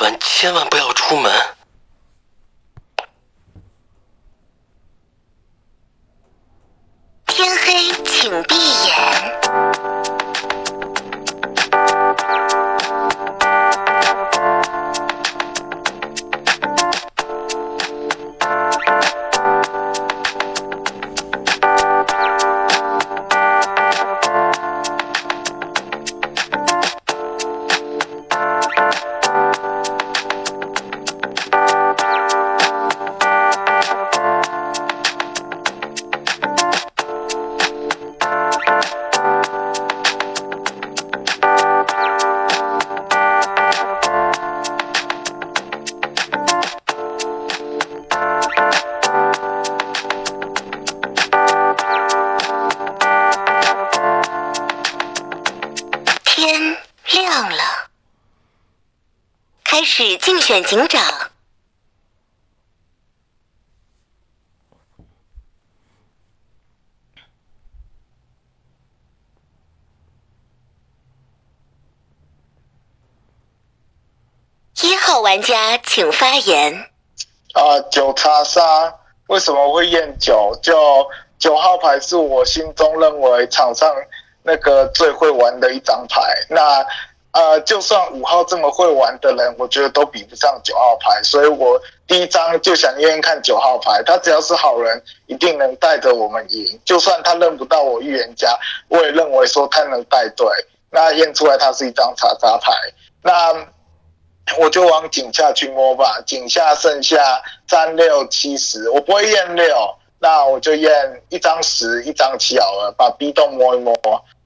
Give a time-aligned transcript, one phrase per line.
[0.00, 1.57] 晚千万不要出门。
[60.62, 61.30] 警长。
[74.80, 76.90] 一号玩家请发言。
[77.54, 78.94] 啊，九叉杀
[79.26, 80.56] 为什么会验九？
[80.62, 83.92] 就九号牌是我心中认为场上
[84.42, 86.20] 那个最会玩的一张牌。
[86.48, 86.86] 那
[87.38, 91.22] 呃，就算五号这么会玩的人，我觉得都比不上九号牌。
[91.22, 96.80] 所以我第一张就想验看九号牌，他只要是好人，一定能带着我们赢。
[96.84, 98.58] 就算他认不到我预言家，
[98.88, 100.48] 我也认为说他能带队。
[100.90, 102.72] 那验出来他是一张叉叉牌。
[103.22, 103.54] 那
[104.58, 113.94] 我就往井下去摸吧，井下剩下三六七十，我不会验六，那我就验一张十，一张七好了，把 B 洞摸一摸，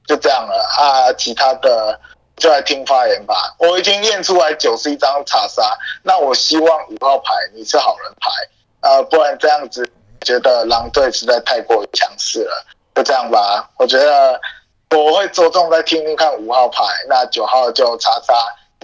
[0.06, 1.10] 就这样了啊。
[1.14, 1.98] 其他的
[2.42, 3.54] 就来听发言吧。
[3.58, 5.62] 我已经验出来九是一张查杀，
[6.02, 8.30] 那我希望五号牌你是好人牌，
[8.80, 9.88] 呃，不然这样子
[10.22, 12.66] 觉得狼队实在太过于强势了，
[12.96, 13.70] 就这样吧。
[13.78, 14.40] 我觉得
[14.90, 18.34] 我会着重在听听看五号牌，那九号就查杀。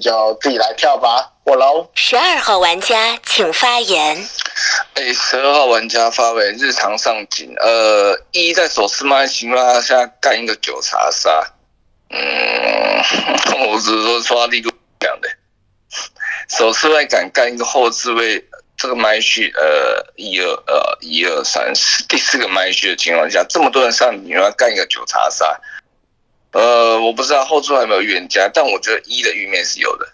[0.00, 1.84] 就自己来跳吧，我喽。
[1.93, 4.16] 十二号玩家请发言。
[4.94, 11.44] 哎，十二号玩家发为日常上警，呃，一在手撕麦情况下干一个九查杀，
[12.10, 14.70] 嗯，我只是说说力度
[15.00, 15.28] 讲的，
[16.48, 18.44] 手撕麦敢干一个后置位，
[18.76, 25.60] 这个麦序，呃，一二呃一二三四第四个麦序的情况下，这么多人上你要干一个九查杀。
[26.52, 30.08] 呃，我不知道后座有没有预言家，但我觉得一的预面是有的。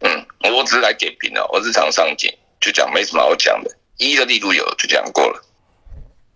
[0.00, 3.70] 嗯，我只是来点评的，我日常上镜就讲没什么好讲的。
[3.98, 5.42] 一的力度有，就讲过了。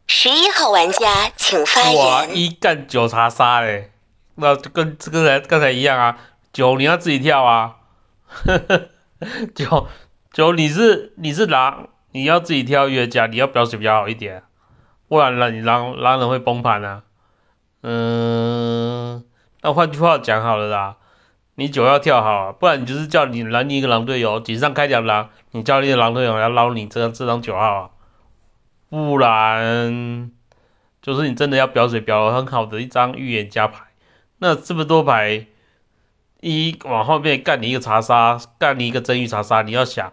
[0.08, 3.90] 十一号玩家请发言哇，一干九查杀嘞，
[4.36, 6.18] 那就跟这个刚才一样啊。
[6.52, 7.76] 九你要自己跳啊，
[9.54, 9.88] 九
[10.32, 14.42] 九你是你是狼，你要自己跳预言家，你要表现比较好一点，
[15.08, 17.02] 不然了你狼狼人会崩盘啊。
[17.82, 19.24] 嗯。
[19.62, 20.96] 那换句话讲好了啦，
[21.56, 27.90] 你九要跳好、啊，不然你就是叫你拦你一个狼队友，井上开两狼，你叫你的狼队友来捞你这张这张九号啊，
[28.88, 30.30] 不然
[31.02, 33.85] 就是你真的要表水表很好的一张预言家牌，
[34.38, 35.46] 那这么多牌，
[36.40, 40.12] 一往后面干你一个查杀，干你一个真玉查杀，你要想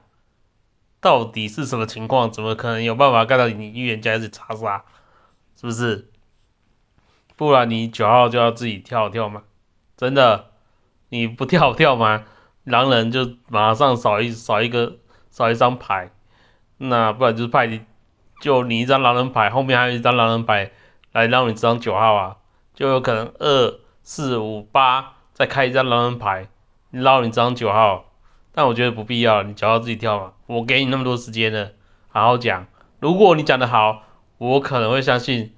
[1.01, 2.31] 到底是什么情况？
[2.31, 4.85] 怎么可能有办法干到你预言家是查杀？
[5.56, 6.09] 是不是？
[7.35, 9.44] 不然你九号就要自己跳跳嘛，
[9.97, 10.51] 真的，
[11.09, 12.23] 你不跳跳嘛，
[12.63, 14.97] 狼人就马上少一少一个
[15.31, 16.11] 少一张牌，
[16.78, 17.81] 那不然就是派你
[18.40, 20.72] 就你一张狼人牌，后面还有一张狼人牌
[21.11, 22.38] 来让你这张九号啊，
[22.75, 26.47] 就有可能二四五八再开一张狼人牌
[26.91, 28.06] 你捞你张九号，
[28.52, 31.72] 但我觉得不必要，你九号自己跳嘛，我给你那么多时间了，
[32.09, 32.68] 好好讲，
[33.00, 34.03] 如果你讲的好，
[34.38, 35.56] 我可能会相信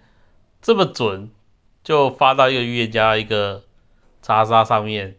[0.62, 1.32] 这么准。
[1.84, 3.62] 就发到一个预言家一个
[4.24, 5.18] 叉杀上面，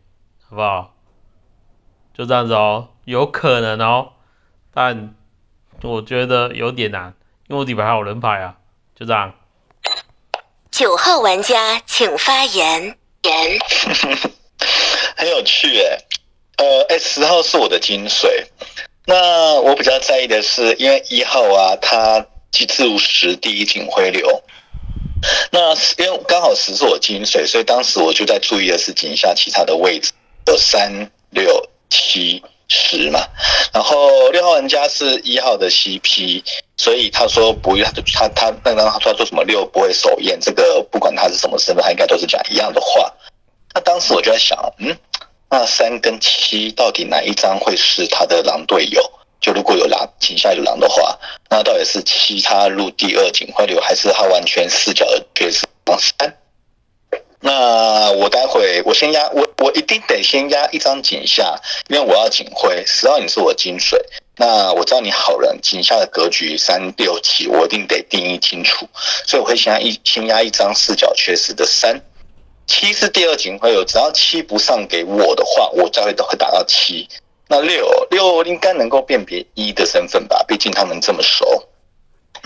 [0.48, 0.94] 好不好？
[2.12, 4.14] 就这样子哦，有可能哦，
[4.74, 5.14] 但
[5.82, 7.14] 我觉得有点难，
[7.46, 8.56] 因为我底牌还有人牌啊，
[8.96, 9.34] 就这样。
[10.72, 12.98] 九号玩家请发言。
[13.28, 13.58] 言
[15.16, 15.98] 很有趣诶，
[16.56, 18.46] 呃，哎，十号是我的金水，
[19.06, 24.42] 那我比较在意的是，因为一号啊，他机智如石，第一警徽流。
[25.50, 30.12] 那因为刚好十是我金水，所以当时我就在注意的是井下其他的位置
[30.46, 32.42] 有三六七。
[32.68, 33.20] 十嘛，
[33.72, 36.42] 然后六号玩家是一号的 CP，
[36.76, 43.12] 所以他说不他他他那刚他说做什么六不会手验，这个不管他是什么身份，他应该都是讲一样的话。
[43.74, 44.96] 那当时我就在想，嗯，
[45.50, 49.02] 那三跟七到底哪一张会是他的狼队友？
[49.38, 51.16] 就如果有狼井下有狼的话，
[51.50, 56.36] 那到底是七他入第二警徽流，还是他完全视角的角色三？
[57.40, 62.82] 那我待会我先压我我一定得先压一张井下，因为我要警徽。
[62.86, 64.00] 十二你是我金水，
[64.36, 68.88] 那我知道你好人，井下的格局三六七，我一定得定义清楚，
[69.26, 72.00] 所以我会先压一先压一张四角缺失的三。
[72.66, 77.08] 七是第二警徽流，只要七不上给我的话，我才会都会打到七。
[77.48, 81.68] 那六六应该能够辨别一的身份吧，毕竟他们这么熟。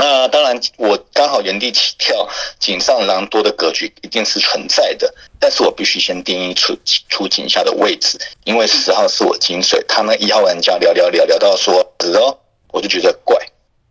[0.00, 2.26] 那当然，我刚好原地起跳，
[2.58, 6.74] 井上狼多的格局一定是存在的，但是我必须先定义出
[7.10, 12.38] 出井下的位置，因为十号是我金水，他们一号玩家聊聊聊聊到说十哦，
[12.72, 13.36] 我就觉得怪，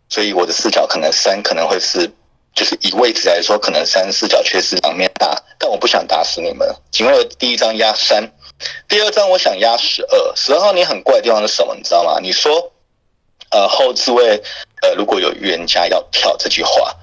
[0.08, 2.10] 所以我的视角可能三可能会是，
[2.56, 8.32] 就是以位置来说，可能三视角确实两面大，但我不想打死你们，请问我第一张压三，
[8.88, 11.76] 第二张我想压十二，十二号你很怪的地方是什么？
[11.76, 12.18] 你知道吗？
[12.20, 12.72] 你说。
[13.50, 14.42] 呃，后置位，
[14.82, 16.94] 呃，如果有预言家要跳这句话，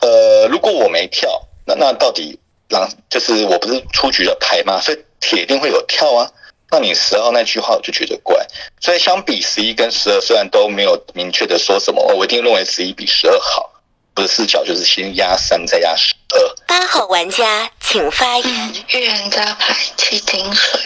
[0.00, 2.38] 呃，如果我没跳，那那到底
[2.68, 4.80] 狼就是我不是出局的牌吗？
[4.80, 6.30] 所以铁定会有跳啊。
[6.70, 8.44] 那你十二那句话我就觉得怪。
[8.80, 13.70] 所以相比十一跟十二，虽然都没有明确的说什么，我一定认为十一比十二好。
[14.14, 16.54] 不是视角，就是先压三再压十二。
[16.68, 18.74] 八号玩家请发言。
[18.88, 20.80] 预言家牌七金水，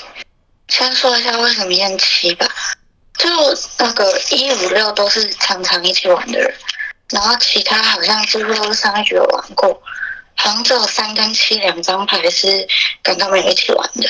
[0.69, 2.47] 先说一下为什么验七吧。
[3.19, 3.29] 就
[3.79, 6.55] 那个一五六都是常常一起玩的人，
[7.11, 9.83] 然后其他好像几乎都是上一局有玩过，
[10.37, 12.67] 好像只有三跟七两张牌是
[13.03, 14.09] 跟他们一起玩的。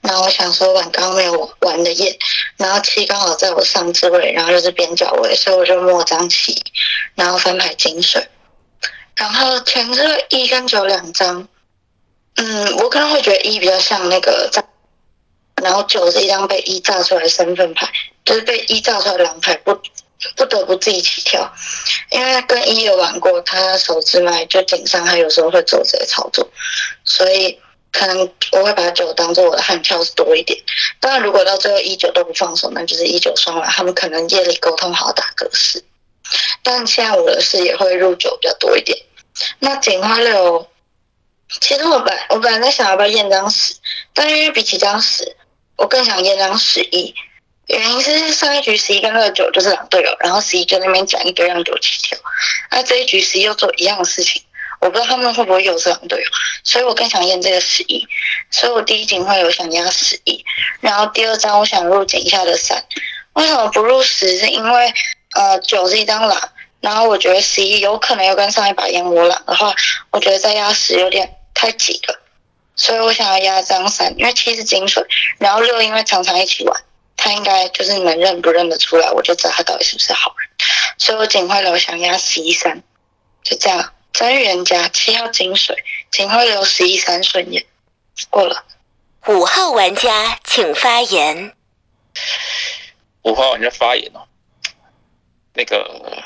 [0.00, 2.16] 然后我想说玩刚刚没有玩的夜，
[2.56, 6.56] 然后七刚好在我上置位，然后又是边角位，所以我就摸张七，
[7.16, 8.28] 然后翻牌金水。
[9.16, 11.48] 然后前置位一跟九两张，
[12.36, 14.64] 嗯，我可能会觉得一比较像那个炸，
[15.62, 17.88] 然后九是一张被一炸出来身份牌。
[18.24, 19.74] 就是被一炸出来狼牌，不
[20.36, 21.50] 不得不自己起跳，
[22.10, 26.46] 因为跟一有玩过，他手指麦就井上，他有时候会做这些操作，
[27.04, 27.58] 所以
[27.90, 30.58] 可能我会把九当做我的悍跳多一点。
[31.00, 35.82] 当然，如果到最后一九都不放手，那就是一九双狼，他们可能夜里沟通好打格式。
[36.62, 38.98] 但现在我的视野会入九比较多一点。
[39.58, 40.68] 那警花六，
[41.62, 43.74] 其实我本我本来在想要不要验张十，
[44.12, 45.34] 但因为比起张十，
[45.78, 47.14] 我更想验张十一。
[47.68, 52.18] 原因是上一局十一跟二九就是两队友，然后十一就那边讲一堆让九起跳，
[52.70, 54.42] 那这一局十一又做一样的事情，
[54.80, 56.26] 我不知道他们会不会又是两队友，
[56.64, 58.08] 所以我更想验这个十一，
[58.50, 60.42] 所以我第一警会有想压十一，
[60.80, 62.82] 然后第二张我想入井下的三，
[63.34, 64.38] 为什么不入十？
[64.38, 64.94] 是因为
[65.34, 66.40] 呃九是一张狼，
[66.80, 69.74] 然后我觉得十一有可能又跟上一把烟魔狼的话，
[70.10, 72.17] 我觉得再压十有点太挤了，
[72.78, 75.04] 所以我想要压张三，因为七是金水，
[75.38, 76.84] 然后六因为常常一起玩。
[77.20, 80.48] 他应该就是能认不认得出来，我就知道他到底是不是好人。
[80.98, 82.80] 所以我警徽流想压十一三，
[83.42, 83.92] 就这样。
[84.12, 85.76] 真预言家七号金水，
[86.12, 87.66] 警徽流十一三顺眼，
[88.30, 88.64] 过了。
[89.26, 91.54] 五号玩家请发言。
[93.22, 94.22] 五号玩家发言哦。
[95.54, 96.22] 那个，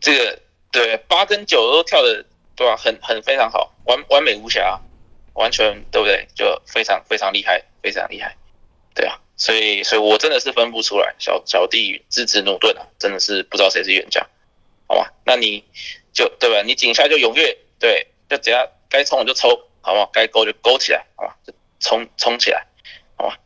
[0.00, 0.38] 这个
[0.72, 2.24] 对八跟九都跳的
[2.56, 2.76] 对吧？
[2.76, 4.80] 很很非常好，完完美无瑕，
[5.34, 6.28] 完全对不对？
[6.34, 8.36] 就非常非常厉害，非常厉害。
[8.94, 14.26] 对啊，所以所以我真的是分不出来，小小弟支持努顿啊，真的是不知道谁是冤家，
[14.86, 15.12] 好吧？
[15.24, 15.64] 那你
[16.12, 16.62] 就对吧？
[16.62, 19.48] 你井下就踊跃，对，就只要该冲我就抽，
[19.80, 20.10] 好不好？
[20.12, 21.36] 该勾就勾起来，好吧？
[21.46, 22.66] 就冲冲起来，
[23.16, 23.38] 好吧？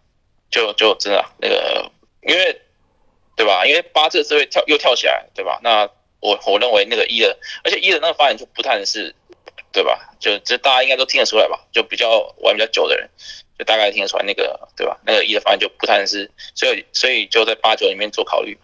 [0.51, 1.91] 就就真的那个，
[2.23, 2.61] 因为
[3.37, 3.65] 对吧？
[3.65, 5.61] 因为八字是会跳又跳起来，对吧？
[5.63, 9.15] 那我我认为那个一的，而且一的那个发言就不太是，
[9.77, 10.17] 对吧？
[10.19, 11.67] 就这大家应该都听得出来吧？
[11.71, 13.11] 就比较玩比较久的人。
[13.59, 14.99] 就大概听得出来那个对吧？
[15.05, 18.59] 那个一的方案就不太是，所以所以就在八九里面做考虑，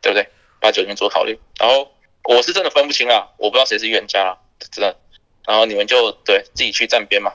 [0.00, 0.28] 对不对？
[0.60, 4.38] 八九里面做考虑，然后我是真的分不清啊，我不知道谁是预言家，
[4.70, 4.96] 真的。
[5.44, 7.34] 然后你们就对自己去站边嘛，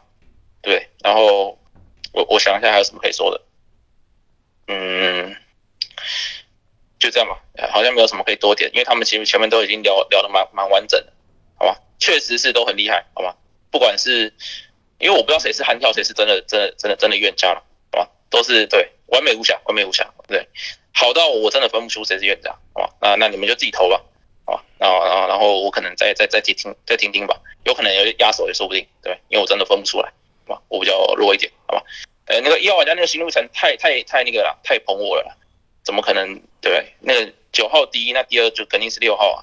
[0.61, 0.87] 对。
[1.03, 1.59] 然后
[2.13, 3.41] 我我想一下还有什么可以说的，
[4.67, 5.35] 嗯，
[6.97, 7.41] 就这样吧，
[7.71, 11.13] 好像没有什么可以多点，因为他们其实前面都已经聊聊的蛮蛮完整的，
[12.01, 13.37] 确实是都很厉害，好吧？
[13.71, 14.33] 不管是。
[15.03, 18.07] 因为我不知道谁是悍跳，谁是真的、真的、真的、真的预言家了，好吧？
[18.29, 20.47] 都是对，完美无瑕，完美无瑕，对，
[20.93, 22.93] 好到我真的分不出谁是预言家，好吧？
[23.01, 23.99] 那那你们就自己投吧，
[24.45, 24.63] 好吧？
[24.77, 30.13] 然后然后然后我可能再再再听听再听听吧，有可能有压手也说不定，对，因为我真的分不出来，
[30.45, 30.61] 好吧？
[30.67, 31.83] 我比较弱一点，好吧？
[32.25, 35.35] 呃，那个一号玩家那个新路程太太太那个了，太捧我了，
[35.83, 36.39] 怎么可能？
[36.61, 39.39] 对，那个九号第一，那第二就肯定是六号啊，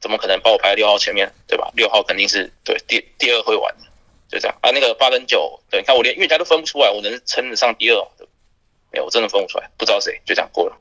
[0.00, 1.70] 怎么可能把我排在六号前面，对吧？
[1.74, 3.84] 六号肯定是对第第二会玩的。
[4.30, 4.70] 就这样啊。
[4.70, 8.08] 那个八跟九，对，你看我连预言家都分不出来，我能称得上第二吗？
[8.90, 10.76] 没有，我真的分不出来，不知道谁，就这样过了。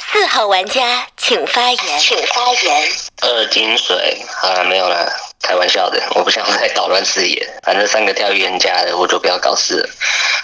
[0.00, 1.98] 四号玩家请发言。
[1.98, 2.88] 请发言。
[3.20, 7.60] 二金水啊，没有啦，开玩笑的，我不想再捣乱视野。
[7.64, 9.88] 反正三个跳预言家的，我就不要搞事了。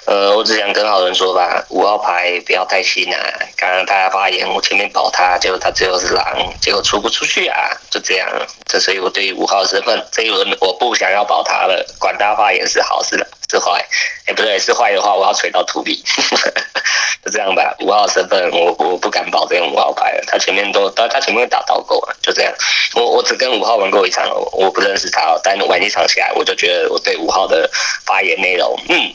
[0.06, 3.18] 呃，我只想跟好人说吧，五号牌不要太心啊。
[3.56, 6.25] 刚刚大家发言，我前面保他，结果他最后是狼，
[6.61, 8.28] 结果出不出去啊，就这样。
[8.66, 13.16] 这所以我对于五号身份这一轮我不想要保他了，管他发言是好是
[13.50, 13.82] 是坏，
[14.26, 16.04] 哎不对，是坏的话我要锤到土里。
[17.25, 22.52] 就这样吧，五号身份我我不敢保这个五号牌了，他前面都他他前面打倒够了，就这样。
[22.94, 27.70] 我我只跟五号玩过一场，我不认识他，但玩一场下来，我就觉得我对五号的
[28.04, 29.14] 发言内容，嗯。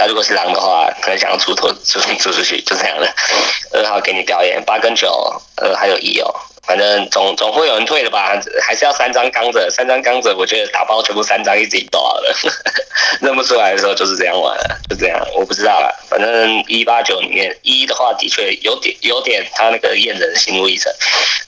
[0.00, 3.06] 他如果是狼的话，可能想要出头出出出去，就这样了。
[3.74, 6.34] 二号给你表演八跟九，呃，还有一哦，
[6.66, 8.32] 反正总总会有人退的吧？
[8.62, 12.34] 还是要三张刚着，三张刚着，我觉得打包全部三张一起都好了。
[13.20, 15.20] 认不出来的时候就是这样玩， 就这样。
[15.34, 20.90] 我不知道了，反正一八九里面一的话，的确有点有点他那个验人心路历程。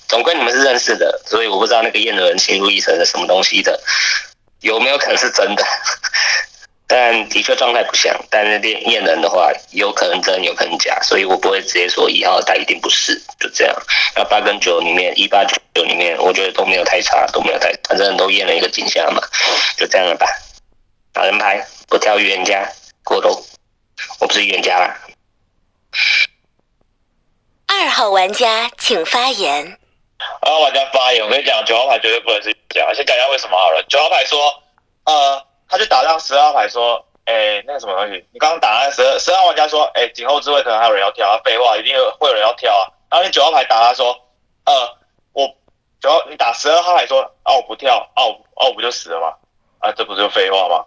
[0.09, 3.81] 总归你们是认识的，所以我不知道那个验人心路历程是什么东西的，
[4.61, 5.65] 有没有可能是真的？
[6.87, 13.75] 但的确状态不像，但是验验人的话，有可能真，有可能假，所以我不会直接说一号他一定不是，就这样。
[14.15, 19.23] 那八跟九里面，一八九里面，我觉得都没有太差，都没有太，反正都验了一个景象嘛，
[19.79, 20.27] 就这样了吧。
[21.15, 22.71] 打人牌不挑预言家，
[23.05, 23.43] 过都，
[24.21, 24.99] 我不是预言家啦。
[27.69, 29.79] 二号玩家请发言。
[30.43, 32.93] 二号玩家发言，我跟你讲，九号牌绝对不能是假。
[32.93, 33.83] 先讲一下为什么好了。
[33.89, 34.63] 九号牌说，
[35.07, 35.52] 呃。
[35.73, 38.23] 他就打让十二号牌说，哎，那个什么东西？
[38.31, 42.93] 你刚刚打那十二十二号玩家说，哎，警后之位可能还有人要跳啊，废话，一定会有人要跳啊。
[43.11, 44.13] 然后你九号牌打他说，
[44.67, 44.99] 呃，
[45.33, 45.49] 我
[45.99, 49.35] 九号你打十二号牌说，哦，我不跳，哦哦，我不就死了吗？
[49.79, 50.85] 啊，这不就废话吗？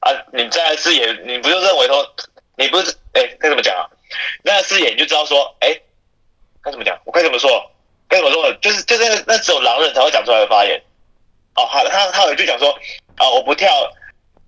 [0.00, 2.04] 啊，你在视野，你不就认为说，
[2.56, 3.86] 你不是，哎，该怎么讲啊？
[4.42, 5.80] 那视野你就知道说，哎，
[6.64, 6.98] 该怎么讲？
[7.04, 7.70] 我该怎么说？
[8.08, 8.52] 该怎么说？
[8.54, 10.82] 就是就是那只有狼人才会讲出来的发言。
[11.54, 12.72] 哦，他他他有一句讲说，
[13.18, 13.68] 啊，我不跳。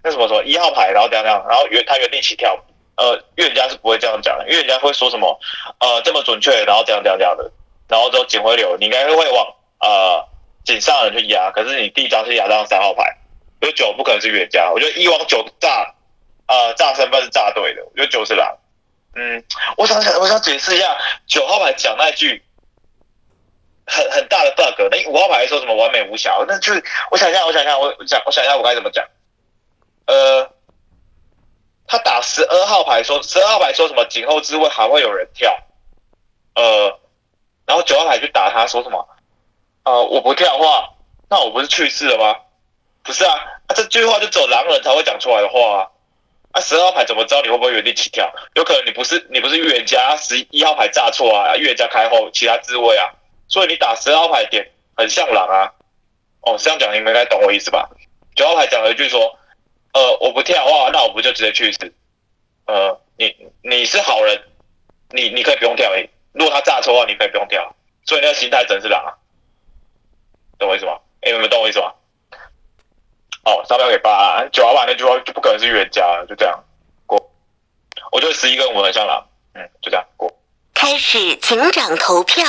[0.04, 2.58] 那什么什么一号牌，然后这样这样，然后原他原地起跳，
[2.96, 5.38] 呃，预言家是不会这样讲的，预言家会说什么，
[5.78, 7.50] 呃，这么准确，然后这样这样这样的，
[7.88, 9.46] 然后之后警徽流，你应该会往
[9.80, 10.28] 呃
[10.64, 13.16] 井上人去压，可是你第一张是压到三号牌，
[13.60, 15.94] 因为九不可能是预言家，我觉得一往九炸，
[16.46, 18.58] 呃，炸身份是炸对的，我觉得九是狼，
[19.14, 19.44] 嗯，
[19.76, 22.42] 我想想，我想解释一下九号牌讲那句
[23.86, 29.06] 很很大的 bug，那五号牌说什么完美无瑕，那就是我想一下，我想一下，我想我想一下我该怎么讲。
[30.12, 30.50] 呃，
[31.86, 34.04] 他打十二号牌说，十二号牌说什么？
[34.04, 35.56] 井后之位还会有人跳。
[36.54, 37.00] 呃，
[37.64, 39.08] 然后九号牌去打他说什么？
[39.84, 40.90] 呃，我不跳的话，
[41.30, 42.36] 那我不是去世了吗？
[43.02, 43.40] 不是啊，
[43.74, 45.88] 这句话就只有狼人才会讲出来的话啊。
[46.52, 48.30] 啊，十二号牌怎么知道你会不会原地起跳？
[48.54, 53.08] 有可能你不是你不是预言家，十一号牌炸错啊，预言家开后其他自位啊，
[53.48, 55.72] 所以你打十二号牌点很像狼啊。
[56.42, 57.88] 哦，这样讲你们应该懂我意思吧？
[58.36, 59.38] 九号牌讲了一句说。
[59.92, 61.92] 呃，我不跳的话，那我不就直接去死？
[62.66, 64.42] 呃，你你是好人，
[65.10, 65.90] 你你可以不用跳。
[66.32, 67.74] 如果他炸错的话，你可以不用跳。
[68.04, 69.12] 所以那个心态真是狼啊，
[70.58, 70.98] 懂我意思吗？
[71.20, 71.92] 哎，你们懂我意思吗？
[73.44, 76.64] 哦，三票给八，九号牌那句话就不可能是预言家，就这样
[77.06, 77.30] 过。
[78.12, 80.32] 我觉得十一跟五很像狼，嗯，就这样过。
[80.74, 82.44] 开始警长投票。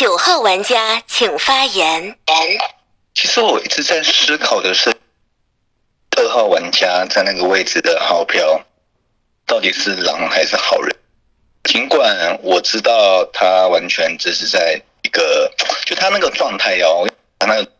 [0.00, 2.16] 九号玩家请发言。
[3.14, 4.90] 其实我一直在思考的是，
[6.16, 8.62] 二号玩家在那个位置的号票
[9.44, 10.96] 到底是狼还是好人？
[11.64, 15.52] 尽管我知道他完全只是在一个，
[15.84, 17.06] 就他那个状态哦，
[17.38, 17.70] 他那个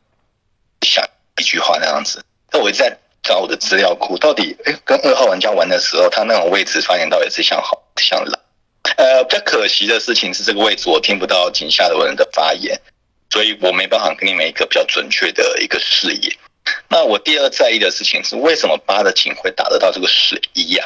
[0.82, 1.02] 想
[1.38, 2.22] 一句话那样子。
[2.52, 8.38] 那我一直在找我的资料库，到底哎，跟二号玩家玩的时候，他那种位置发言到底是像好像狼？
[8.96, 12.80] 呃，比较可惜的事情是，这个位置我听不到井下的人的发言，
[13.30, 16.36] 所以我没办法给你们一个比较准确的一个视野。
[16.88, 20.84] 那我第二在意的事情是，为什么八的警会打得到这个十一呀？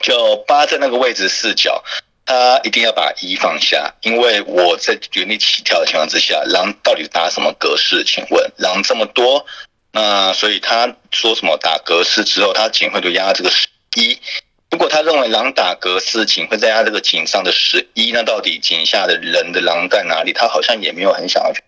[0.00, 1.82] 就八在那个位置视角，
[2.26, 8.04] 他一定要把一放下，因为我在原地起跳的情况之下，狼到底打什么格式？
[8.04, 9.46] 请问狼这么多，
[9.92, 14.18] 那所以他说什么打格式之后，他警徽就压这个十一。
[14.74, 20.32] 如果他认为狼打格式，警会在压这个井上的十一，那到底井下的人的狼在哪里？
[20.32, 21.62] 他好像也没有很想要去。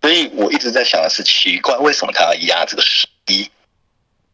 [0.00, 3.50] 所以我一直在想的是，奇怪为什么他要压这个十一？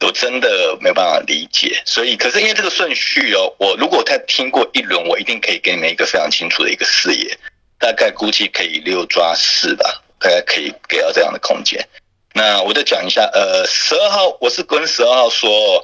[0.00, 1.81] 我真的没有办法理解。
[1.87, 7.38] 所以，可是因为这个顺序哦，我如果他听过一轮，我一定可以给你们一个非常清楚的一个视野，
[7.79, 11.88] 大概估计可以六抓四吧，大概可以给到这样的空间。
[12.35, 15.83] 那我再讲一下，呃，十二号，我是跟十二号说，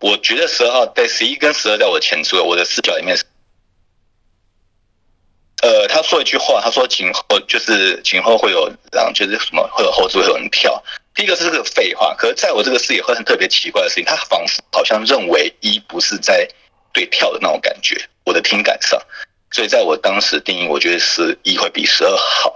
[0.00, 3.24] 我觉得十二号在十一跟十二在我前出，我的视角里面是。
[5.60, 10.80] 呃，他说一句话，他说今后就是今后会有，然后就是什么会有后置会有人跳。
[11.16, 16.48] 第一个是这个废话，可是在我这个视野会很特别奇怪的事情，他仿佛好像认为一不是在
[16.92, 19.02] 对跳的那种感觉，我的听感上，
[19.50, 22.54] 所以在我当时定义，我觉得是一会比十二好。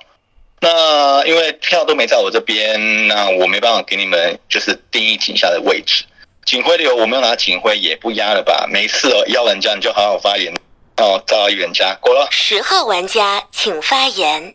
[0.60, 6.04] 那因为票都没在我这边，那我没办法给你们就是定义井下的位置。
[6.44, 8.66] 警徽流我没有拿警徽，也不压了吧？
[8.68, 10.52] 没事哦，要玩家你就好好发言。
[10.98, 12.28] 哦，找预言家过了。
[12.30, 14.54] 十号玩家请发言。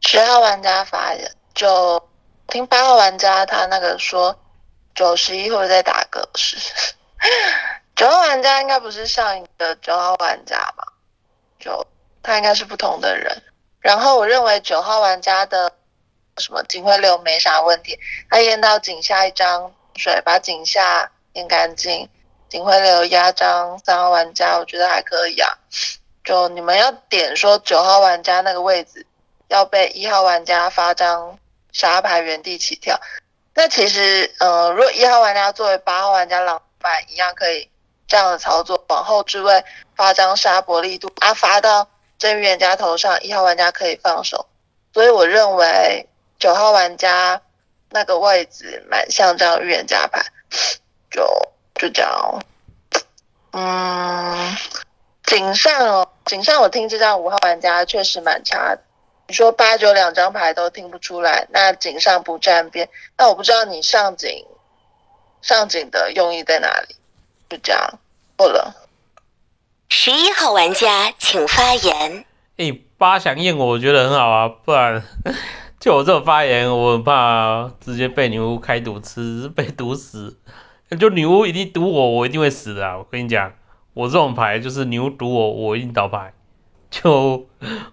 [0.00, 2.08] 十号玩家发言，就
[2.48, 4.38] 听八号玩家他那个说
[4.94, 6.56] 九十一会不会在打个十？
[7.96, 10.84] 九号玩家应该不是上一个九号玩家吧？
[11.58, 11.84] 就
[12.22, 13.42] 他应该是不同的人。
[13.80, 15.72] 然后我认为九号玩家的
[16.38, 17.98] 什么警徽流没啥问题，
[18.30, 22.08] 他验到井下一张水，把井下验干净。
[22.48, 25.52] 警徽流压张三号玩家，我觉得还可以啊。
[26.22, 29.04] 就你们要点说九号玩家那个位置
[29.48, 31.38] 要被一号玩家发张
[31.72, 32.98] 沙牌原地起跳，
[33.54, 37.68] 那其实呃，如果一号玩家作为八号玩家狼板一样可以
[38.08, 41.88] 这样的操作，往后置位发张沙伯力度啊发到
[42.18, 44.46] 真预言家头上，一号玩家可以放手。
[44.94, 47.40] 所以我认为九号玩家
[47.90, 50.22] 那个位置蛮像这样预言家牌，
[51.10, 51.22] 就。
[51.78, 52.42] 就这样，
[53.52, 54.56] 嗯，
[55.24, 58.80] 井上哦，井上我听这张五号玩家确实蛮差的。
[59.26, 64.42] 你说八九两张牌都听不出来，那井上不站边，那我不知道你上井
[65.42, 66.96] 上井的用意在哪里。
[67.50, 67.98] 就这样，
[68.36, 68.74] 过了。
[69.90, 72.24] 十一号玩家请发言。
[72.56, 75.02] 哎，八想验我，我觉得很好啊，不然
[75.80, 80.38] 就我这种发言，我很怕直接被女巫开毒吃， 被毒死。
[80.98, 82.98] 就女巫一定毒我，我一定会死的！
[82.98, 83.52] 我跟你讲，
[83.92, 86.32] 我这种牌就是女巫毒我，我一定倒牌，
[86.90, 87.46] 就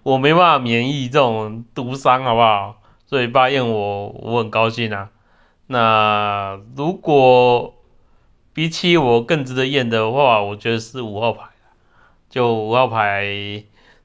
[0.04, 2.76] 我没办法免疫这种毒伤，好不好？
[3.08, 5.10] 所以八验我，我很高兴啊。
[5.65, 7.74] 那如果
[8.54, 11.50] 比起我更值得验的话，我觉得是五号牌
[12.30, 13.63] 就五号牌，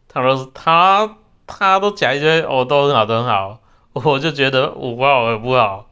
[0.09, 3.61] 他说他他都讲一些哦，都很好，都很好，
[4.05, 5.91] 我就觉得五号很不好。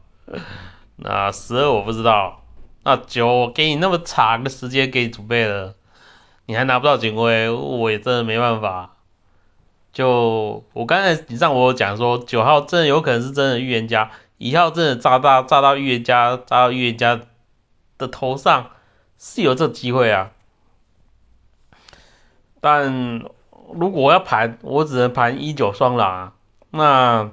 [0.97, 2.43] 那十二我不知道。
[2.83, 5.75] 那九，我给你那么长的时间给你准备了，
[6.45, 8.95] 你还拿不到警徽，我也真的没办法。
[9.91, 17.19] 就我刚才你让我讲说，九号真的有可能是真的预言家，一号真的炸到炸到预言家，炸到预言家
[17.97, 18.71] 的头上，
[19.17, 20.31] 是有这机会啊。
[22.61, 23.25] 但
[23.73, 26.33] 如果我要盘，我只能盘一九双狼啊。
[26.71, 27.31] 那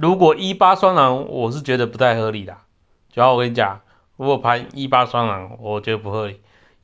[0.00, 2.56] 如果一八双狼，我是觉得不太合理的。
[3.10, 3.82] 九号，我跟你讲，
[4.16, 6.36] 如果盘一八双狼，我觉得不合理；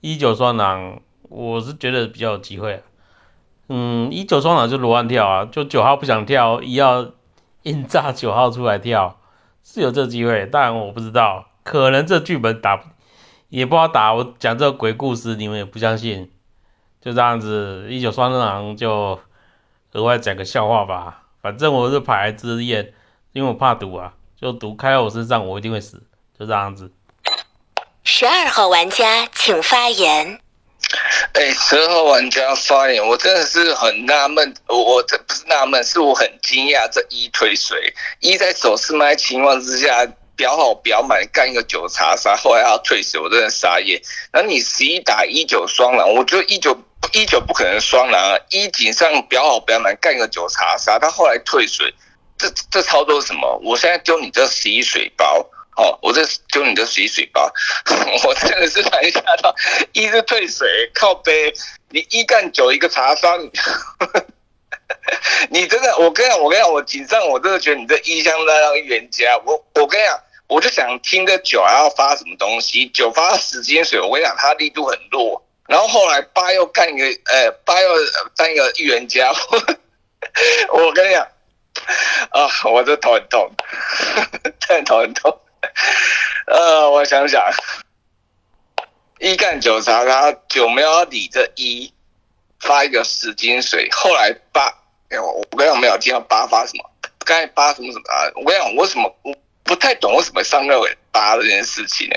[0.03, 2.83] 一九双狼，我是觉得比较有机会。
[3.71, 7.13] 嗯，一九双狼就罗汉跳啊，就九号不想跳，一要
[7.63, 9.19] 硬炸九号出来跳，
[9.65, 12.83] 是有这机会，但我不知道，可能这剧本打
[13.49, 14.13] 也不好打。
[14.13, 16.31] 我讲这个鬼故事，你们也不相信，
[17.01, 19.19] 就这样子，一九双狼就
[19.93, 21.23] 额外讲个笑话吧。
[21.41, 22.93] 反正我是牌之验，
[23.37, 26.03] 因为我怕毒啊，就毒开在我身上，我一定会死。
[26.39, 26.91] 就这样子。
[28.03, 30.41] 十二号玩家请发言。
[31.35, 44.01] 哎，十二号玩家发言，我真的是很纳闷，我这不是纳闷，是我很惊讶，这一推水一在手四麦情况之下，表好表满干一个九查杀，后来要退水，我真的傻眼。
[44.33, 46.75] 那你十一打一九双狼，我觉得一九
[47.13, 51.93] 一九不可能双狼啊，一井上表好表满干一个九查杀，他后来退水，
[52.39, 53.61] 这这操作是什么？
[53.63, 55.47] 我现在丢你这十一水包。
[55.77, 57.53] 哦，我这丢你的洗水包，
[58.25, 59.55] 我真的是蛮吓到，
[59.93, 61.53] 一是退水靠背，
[61.91, 63.39] 你一干九一个茶商，
[65.51, 77.91] 你真的，我跟你讲，我跟你讲，我紧张，我真的觉得你这一箱在让预言家，我我跟你讲，我就想听这酒还要发什么东西，酒发时间水，我跟你讲，它力度很弱，然后后来八又干一个，呃，八又
[78.35, 79.31] 当一个预言家，
[80.73, 81.29] 我跟你讲，
[82.31, 83.51] 啊，我的头很痛，
[84.61, 85.41] 真的头很痛。
[86.47, 87.43] 呃，我想想，
[89.19, 91.93] 一干九查他九没有理这一
[92.61, 94.73] 发一个十金水，后来八，
[95.09, 96.91] 哎我我刚刚没有听到八发什么，
[97.25, 98.31] 刚才八什么什么啊？
[98.37, 99.35] 我跟你讲，为什么我
[99.65, 102.17] 不太懂为什么上任为八这件事情呢？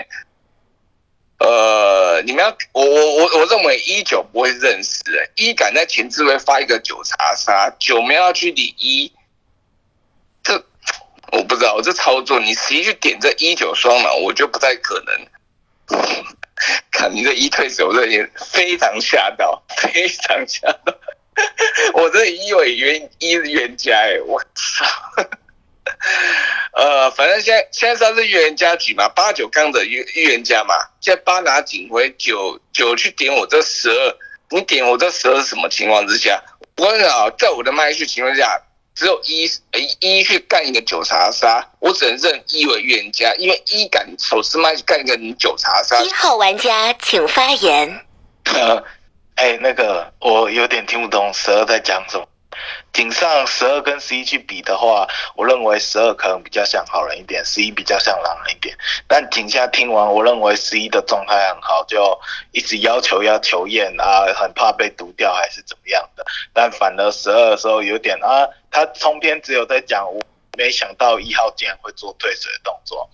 [1.39, 9.12] 呃，你们要我我我我认为一九不会认识的，一敢在前置位发一个九查杀，九没有要去理一，
[11.32, 15.28] 我不知道我，这操作你直接去点这一九双狼，我觉得不太可能。
[16.92, 20.94] 看你这一退手，这也非常吓到， 非常吓到。
[21.94, 24.86] 我这一尾原一冤家哎，我操！
[26.74, 34.15] 呃，反正现在现在算是预言家局嘛，八九刚的预预言家嘛，现在八拿警徽，九九去点我这十二，
[34.50, 36.44] 你点我这十二是什么情况之下？
[36.76, 38.62] 我跟你讲，在我的麦序情况下，
[38.99, 46.01] 只有一呃一去干一个九查杀，我只能认一为预言家，因为一敢手撕麦去干一个你九查杀。
[46.01, 48.05] 一号玩家请发言。
[48.43, 48.83] 呃，
[49.39, 52.27] 哎，那个我有点听不懂十二在讲什么。
[52.91, 58.76] 井上十二跟十一去比的话，我认为十二可能比较像好人一点，十一比较像狼人一点。
[59.08, 62.19] 但井下听完，我认为十一的状态很好，就
[62.52, 66.26] 一直要求要求验啊，很怕被毒掉还是怎么样的。
[66.54, 70.19] 但反而十二的时候有点啊，他通篇只有在讲，我
[70.58, 73.10] 没想到一号竟然会做退水的动作。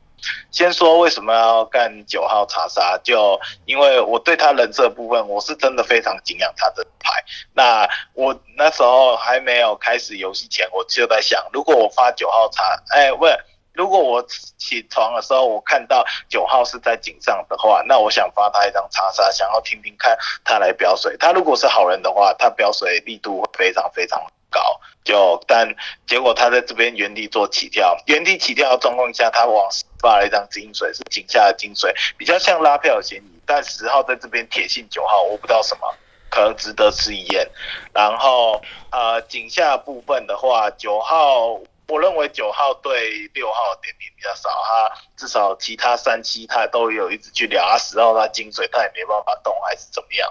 [0.52, 7.12] 先说为什么要干九号查杀，就因为我对他人设部分，我是真的非常敬仰他的牌。
[7.54, 13.38] 那我那时候还没有开始游戏前，我就在想，如果我发九号查，哎，问，
[13.74, 14.26] 如果我
[14.58, 21.16] 起床的时候我看到九号是在井上的话，那我想发他一张查杀，想要听听看他来标水。
[21.18, 24.62] 他如果是好人的话，他标水力度会非常非常高。
[25.04, 25.68] 就但
[26.08, 33.42] 结果他在这边原地做起跳，原地起跳的状况下，他往发了一张金水，是井下的金水，比较像拉票嫌疑。
[33.46, 35.94] 但十号在这边铁信九号，我不知道什么，
[36.30, 37.50] 可能值得吃一验。
[37.94, 50.30] 然后呃，井下部分的话，九号我认为九号对六号的点评比较少，他至少其他三期他都有一直去聊，啊十号他金水他也没办法动，还是怎么样？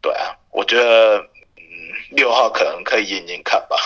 [0.00, 1.64] 对啊，我觉得嗯。
[2.10, 3.76] 六号可能可以验验看吧，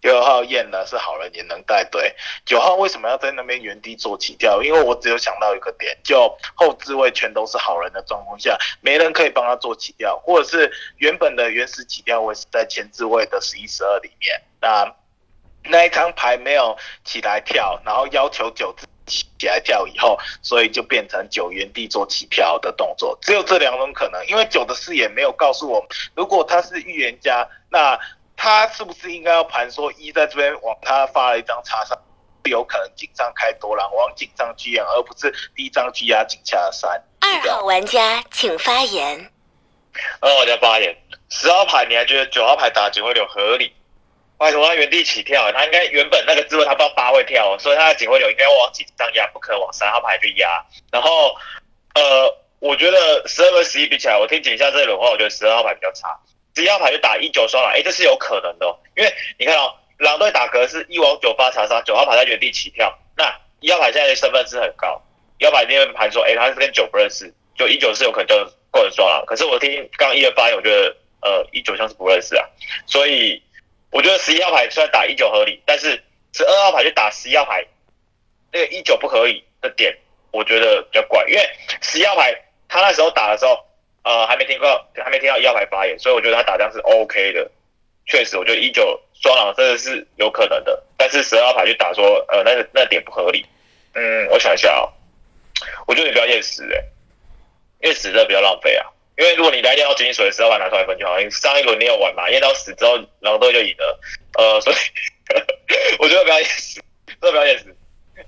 [0.00, 2.14] 六号验了是好人也能带队。
[2.44, 4.62] 九号为什么要在那边原地做起跳？
[4.62, 14.94] 因为我只有想到一个点，就后置位全都是好人的状况下，没人可以帮他做起跳，或者是原本的原始起跳位是在前置位的十一十二里面，那
[15.64, 18.74] 那一张牌没有起来跳，然后要求九。
[19.38, 24.24] 起来跳以后，所以就变成九原地做起跳的动作，只有这两种可能。
[24.28, 25.84] 因为九的视野没有告诉我，
[26.14, 27.98] 如果他是预言家，那
[28.42, 31.98] 他是不是应该要盘说一在这边往他发了一张叉三，
[32.44, 36.90] 有可能井上开多狼往井上去演，而不是第一张去压紧下的三。
[37.20, 39.30] 二号玩家请发言。
[40.20, 40.96] 二号玩家发言，
[41.28, 43.74] 十号牌你还觉得九号牌打警徽流合理？
[44.38, 45.52] 为什么他原地起跳？
[45.52, 50.64] 他应该原本那个字位他不知道八会跳，所以他的警徽流应该往井上压，不可能往三号牌去压。
[50.90, 51.34] 然后，
[51.94, 56.18] 呃，我觉得十二跟十一比起来，我听井下这一轮话，我觉得十二号牌比较差。
[56.54, 65.00] 十一号牌就打一九双狼，哎，这是有可能的，哦因为你看哦，狼队打格是一往九八查杀，九号牌在原地起跳，那一号牌现在的身份是很高，
[65.38, 69.24] 一号牌那边盘说，哎，他是跟九不认识，就一九是有可能就过人双狼。
[69.26, 72.44] 可是我听刚一二发言，我觉得呃一九像是不认识啊，
[72.86, 73.42] 所以。
[73.92, 76.00] 我觉得十一号牌虽然打一九合理，但是
[76.32, 77.66] 十二号牌去打十一号牌，
[78.52, 79.92] 那个一九不合理的点，
[80.30, 81.24] 我觉得比较怪。
[81.26, 81.50] 因为
[81.82, 82.32] 十一号牌
[82.68, 83.58] 他那时候打的时候，
[84.02, 87.50] 呃，还没听到还没听到一号牌发言，所以我觉得他打这样是 OK 的。
[88.06, 93.46] 确实，我觉得一九双狼真的是有可能的，但是十二号牌去打说，呃，那那点不合理。
[93.94, 94.88] 嗯，我想一下啊，
[95.86, 96.82] 我觉得你不要验死哎，
[97.82, 98.86] 验死真的比较浪费啊。
[99.16, 104.00] 因为如果你来验到金水的时候把它拿出来分就好，因为上一轮你有玩嘛，验到死之后狼队就赢了，
[104.38, 104.76] 呃，所以
[106.00, 107.76] 我觉得不要验死，真的不要验死。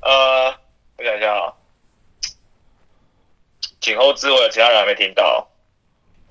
[0.02, 0.54] 呃，
[0.98, 1.54] 我想一下啊，
[3.80, 5.48] 颈后之位其他人还没听到，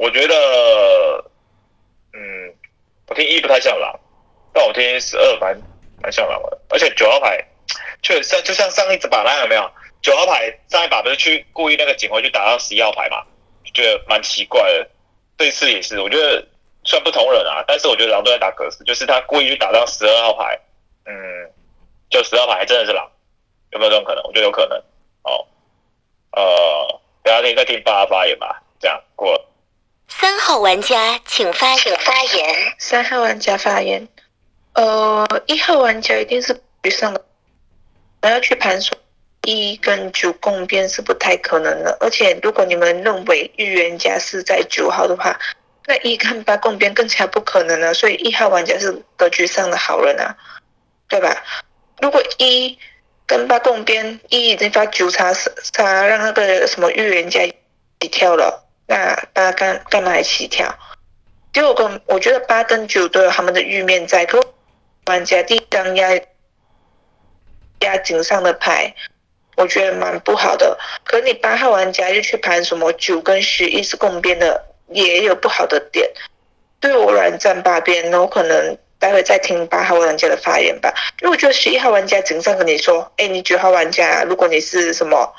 [0.01, 1.23] 我觉得，
[2.13, 2.51] 嗯，
[3.07, 3.99] 我听一不太像狼，
[4.51, 5.55] 但我听十二蛮
[6.01, 7.39] 蛮像狼的，而且九号牌
[8.01, 9.71] 确实就像上一把那样有没有？
[10.01, 13.23] 九号牌上一把不是去故意那个警徽去打到十一号牌嘛？
[13.75, 14.89] 觉得蛮奇怪的，
[15.37, 16.43] 这次也是，我觉得
[16.83, 20.59] 算不同人啊，但是我觉得狼都在打格式，就是他故意去打到十二号牌，
[21.05, 21.13] 嗯，
[22.09, 23.07] 就十二号牌真的是狼，
[23.69, 24.23] 有没有这种可能？
[24.23, 24.77] 我觉得有可能。
[25.21, 25.45] 哦，
[26.31, 29.50] 呃，大家听再听八八发言吧，这样过了。
[30.19, 31.95] 三号玩家请发请。
[31.97, 32.73] 发言。
[32.77, 34.07] 三号玩家发言。
[34.73, 37.25] 呃，一号玩家一定是局上的，
[38.21, 38.97] 我要去盘算
[39.43, 41.97] 一跟九共边是不太可能的。
[41.99, 45.39] 而且如果你们认为预言家是在九号的话，
[45.87, 47.93] 那一跟八共边更加不可能了。
[47.93, 50.35] 所以一号玩家是格局上的好人啊，
[51.07, 51.43] 对吧？
[52.01, 52.77] 如果一
[53.25, 57.39] 跟八共边，一已经发九叉叉让那个什么预言家
[57.99, 60.77] 起跳了，那八干干嘛还起跳？
[61.53, 64.37] 结果跟我觉得八跟九都有他们的玉面在，可
[65.05, 66.09] 玩家第一张压
[67.79, 68.93] 压井上的牌，
[69.55, 70.77] 我觉得蛮不好的。
[71.05, 76.11] 可你八号玩家就去盘什么九跟十一是共边的，也有不好的点。
[76.81, 80.93] 对我软站八边，那我可能待会再听八号玩家的发言吧。
[81.21, 85.33] 因为我觉得十一号玩家井上跟你说，哎，你九号玩家，如果你是什么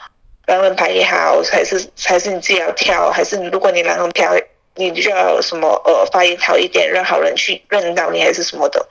[0.46, 4.42] 狼人牌也好，还是还是你自己要挑，还是如果你狼人牌，
[4.74, 8.88] 你就要什么呃发言好一点，让好人去认到你，还是什么的。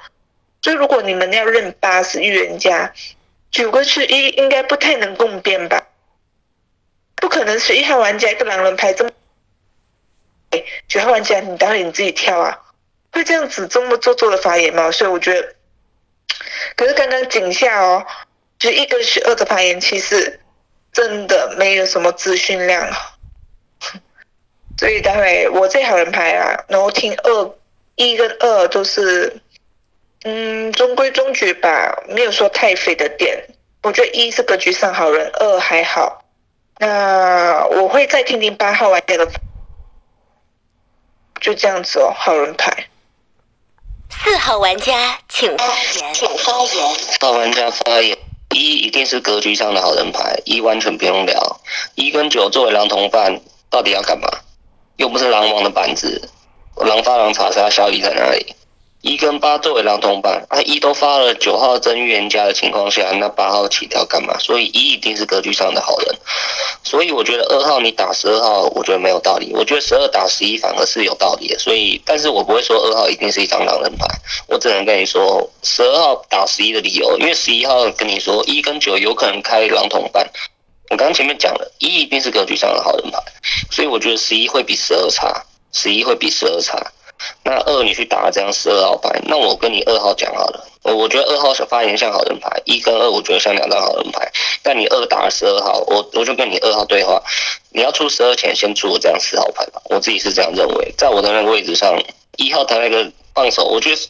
[0.62, 2.94] 所以如果你们要认八是预言家，
[3.52, 5.88] 九个十一应该不太能共变吧？
[7.16, 9.12] 不可能十一号玩家一个狼人牌这么，
[10.52, 12.60] 哎九号玩家你待会你自己跳啊，
[13.12, 14.92] 会这样子这么做作的发言吗？
[14.92, 15.56] 所以我觉得，
[16.76, 18.06] 可是刚刚井下哦，
[18.60, 20.40] 十一跟十二的发言其实
[20.91, 22.89] 真的没有什么资讯量。
[24.77, 27.56] 所以待会我这好人牌啊，然后听二
[27.95, 29.41] 一跟二都是，
[30.23, 33.45] 嗯，中规中矩吧，没有说太废的点。
[33.84, 36.23] 我觉得一是格局上好人，二还好。
[36.80, 39.27] 那我会再听听八号玩家的，
[41.39, 42.88] 就这样子哦，好人牌。
[44.10, 46.13] 四号玩家请发言。
[46.13, 46.97] 请发言。
[47.19, 48.17] 大玩家发言，
[48.52, 51.62] 一一定是格局上的好人牌，一完全不用聊。
[51.96, 54.28] 一跟九作为狼同伴，到底要干嘛？
[54.98, 56.30] 又不是狼王的板子，
[56.76, 58.56] 狼发狼查杀效益在哪里？
[59.02, 64.38] 一跟八作为狼同伴，啊一都发了九号真预言家的情况下，那八号起跳干嘛？
[64.38, 66.16] 所以一一定是格局上的好人。
[66.84, 69.52] 所以我觉得二号你打十二号，我觉得没有道理。
[69.56, 71.58] 我觉得十二打十一反而是有道理的。
[71.58, 74.06] 所以，但是我不会说二号一定是一张狼人牌，
[74.48, 80.30] 我只能跟你说十二号打十一的理由，因为十一号跟你说一跟九有可能开狼同伴。
[80.92, 83.18] 我刚前面讲了，一一定是格局上的好人牌，
[83.72, 86.78] 所以我觉得十一会比十二差，十一会比十二差。
[87.44, 94.32] 那二你去打这张十二号牌，那我跟你二号讲好了，我我觉得二号是发言像好人牌，一跟二我觉得像两张好人牌。
[94.64, 97.22] 但你二打了十二号，我我就跟你二号对话，
[97.72, 102.00] 你要出十二前先出我这张十号牌吧，我自己是这样认为，在我的那个位置上，
[102.38, 104.02] 一号他那个放手，我觉得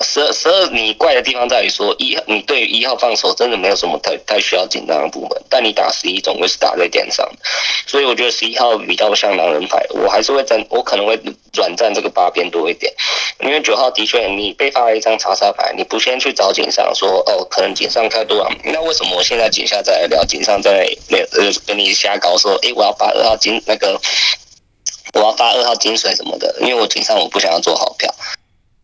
[0.00, 7.23] 十二十二你怪的地方在于说一你对于一号放手真的没有什么太太需要紧张的部分，但你打十一总归是打在点上，
[7.86, 11.18] 所以我觉得十一号比较像狼人牌，我还是会站，我可能会
[11.52, 12.92] 软站这个八边多一点，
[13.40, 24.00] 因为九号的确你被发了一张查杀牌，你不先去找井上说哦可能井上开多少，那为什么我现在井下再来聊井上在那呃跟你瞎搞说诶我要发二号金那个
[25.14, 28.12] 我要发二号金水什么的，因为我井上我不想要做好票。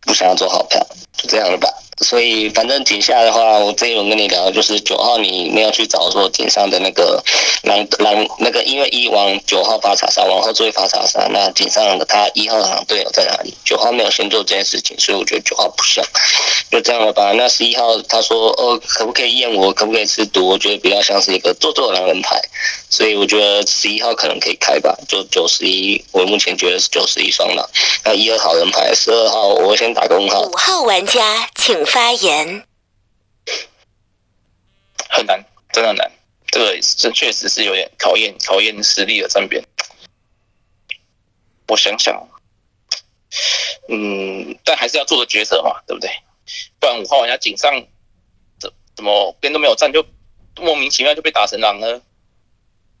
[0.03, 0.83] 不想要做好票，
[1.15, 1.69] 就这样了吧。
[2.01, 7.23] 所以反正井下的话，我这一轮跟你聊就是九号，你没有去找说井上的那个
[7.63, 13.53] 狼狼那个，因为一往九号发查杀，往后追发查杀，那井上的他一号狼队友在哪里？
[13.63, 16.03] 九号没有先做这件事情，所以我觉得九号不像，
[16.71, 17.31] 就这样了吧。
[17.33, 19.71] 那十一号他说哦，可不可以验我？
[19.73, 20.47] 可不可以吃毒？
[20.47, 22.41] 我觉得比较像是一个做作狼人牌，
[22.89, 24.97] 所以我觉得十一号可能可以开吧。
[25.07, 27.67] 就九十一，我目前觉得是九十一双狼。
[28.03, 30.41] 那一二好人牌，十二号我先打个问号。
[30.41, 32.65] 五号玩家请发言。
[35.09, 36.09] 很难，真的难。
[36.47, 39.61] 这个这确实是有点考验考验实力的战边。
[41.67, 42.29] 我想想，
[43.89, 46.09] 嗯，但还是要做个抉择嘛，对不对？
[46.79, 47.85] 不然五号玩家井上
[48.59, 50.05] 怎怎么边都没有站，就
[50.57, 52.01] 莫名其妙就被打成狼了，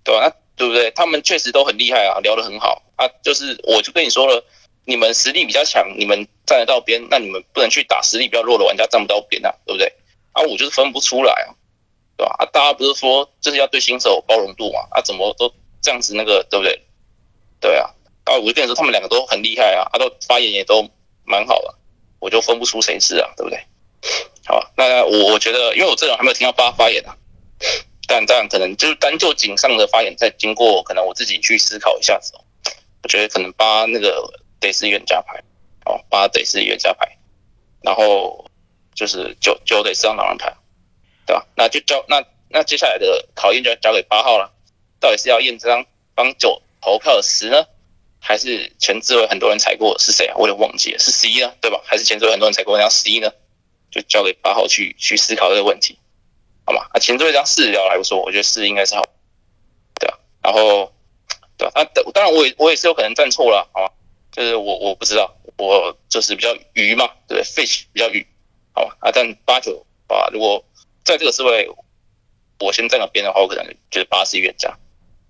[0.03, 0.21] 对吧？
[0.27, 0.91] 那对不对？
[0.91, 3.07] 他们确实都很厉害啊，聊得很好啊。
[3.23, 4.45] 就是我就跟你说了，
[4.85, 9.93] 你们实力比较强，你们站得到边，那你们不能去打实力比较弱的玩家站不到边啊，对不对？
[10.33, 11.55] 啊，我就是分不出来啊。
[12.17, 12.35] 对吧？
[12.37, 14.81] 啊，大家不是说就是要对新手包容度嘛？
[14.91, 16.79] 啊，怎么都这样子那个，对不对？
[17.59, 17.89] 对啊，
[18.25, 20.87] 啊，我就跟你说，他们两个都很厉害啊，他、都发言也都
[21.23, 21.73] 蛮好的，
[22.19, 23.59] 我就分不出谁是啊，对不对？
[24.45, 27.17] 好，那我我觉得，因为我这种还没有听到八发言啊，
[28.07, 32.33] 但但可能就是单就井上的发言，再经过可能我自己去思考一下子，
[33.01, 35.43] 我觉得可能八那个得是预言家牌，
[35.83, 37.17] 哦，八得是预言家牌，
[37.81, 38.49] 然后
[38.95, 40.55] 就是九九得是张狼人牌。
[41.23, 41.45] 对吧？
[41.55, 44.51] 那就交那那接下来的考验就要交给八号了，
[44.99, 47.67] 到底是要验这张帮九投票的十呢，
[48.19, 50.35] 还是前置位很多人踩过是谁啊？
[50.35, 51.79] 我有点忘记了，是十一呢，对吧？
[51.85, 53.31] 还是前置位很多人踩过，然后十一呢？
[53.91, 55.99] 就交给八号去去思考这个问题，
[56.65, 56.87] 好吗？
[56.91, 59.03] 啊，前置位这样四聊来说，我觉得四应该是好，
[59.99, 60.91] 对啊，然后
[61.57, 63.91] 对啊，啊，当然我也我也是有可能站错了，好吗？
[64.31, 68.25] 就是我我不知道，我就是比较鱼嘛，对对？fish 比较鱼，
[68.73, 68.97] 好吧？
[69.01, 70.63] 啊，但八九啊，如果
[71.03, 71.69] 在这个思维，
[72.59, 74.77] 我先站个边的话，我可能觉得八是预言家，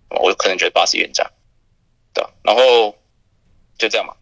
[0.10, 1.32] 我可能觉得八是预言家，
[2.14, 2.32] 对吧？
[2.44, 2.96] 然后
[3.78, 4.16] 就这样嘛，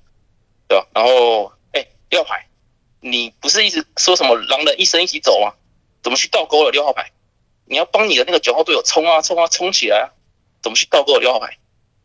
[0.67, 0.87] 对吧？
[0.93, 2.47] 然后哎，六号牌，
[3.01, 5.53] 你不是一直说什么狼人一生一起走吗？
[6.01, 7.11] 怎么去倒钩了六号牌？
[7.65, 10.09] 你要帮你的那个九号队友冲啊冲啊冲起来啊！
[10.61, 11.57] 怎么去倒钩了六号牌？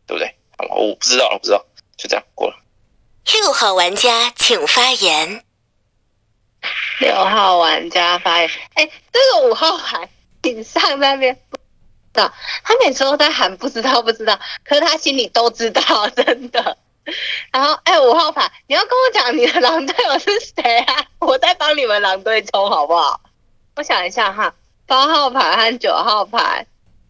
[0.05, 0.35] 对不对？
[0.57, 0.75] 好吗？
[0.75, 1.65] 我不知道，我不知道，
[1.97, 2.57] 就这样过了。
[3.33, 5.43] 六号玩家请发言。
[6.99, 10.09] 六号玩家发言，哎，这个五号牌
[10.41, 11.63] 顶上那边不知
[12.13, 12.33] 道，
[12.63, 16.77] 他每次都在喊不知道不知道，可是他心里都知道，真的。
[17.51, 21.05] 然后，哎，五号牌，你要跟我讲你的狼队友是谁啊？
[21.19, 23.21] 我在帮你们狼队冲，好不好？
[23.75, 24.55] 我想一下哈，
[24.87, 26.65] 八号牌和九号牌，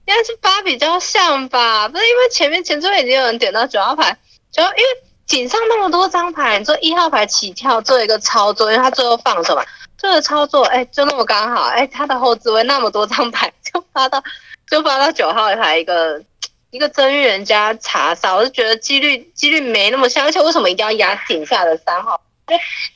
[0.06, 1.88] 应该是八比较像吧？
[1.88, 4.17] 不是因为前面前桌已经有人点到九号牌，
[4.51, 4.84] 主要因为
[5.27, 9.65] 井上那么多张牌，你做一号牌起跳做一个操作，因为他最后放手嘛，
[9.97, 14.23] 这个操作，哎，就那么刚好，哎，他的后置位那么多张牌，就发到
[14.69, 16.23] 就发到九号牌一个。
[16.71, 22.19] 一个真预言家查杀，我就觉得几率几率没那么像，而且为什么一定要压井下的三号？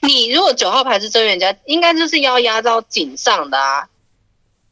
[0.02, 3.88] 你如果九号牌是真预言家，应该就是要压到井上的啊，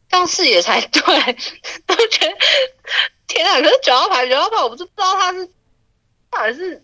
[0.10, 1.02] 这样视野才对。
[1.88, 2.34] 都觉得
[3.28, 3.62] 天啊！
[3.62, 5.50] 可是九号牌九号牌，我不知道他是
[6.30, 6.84] 到底是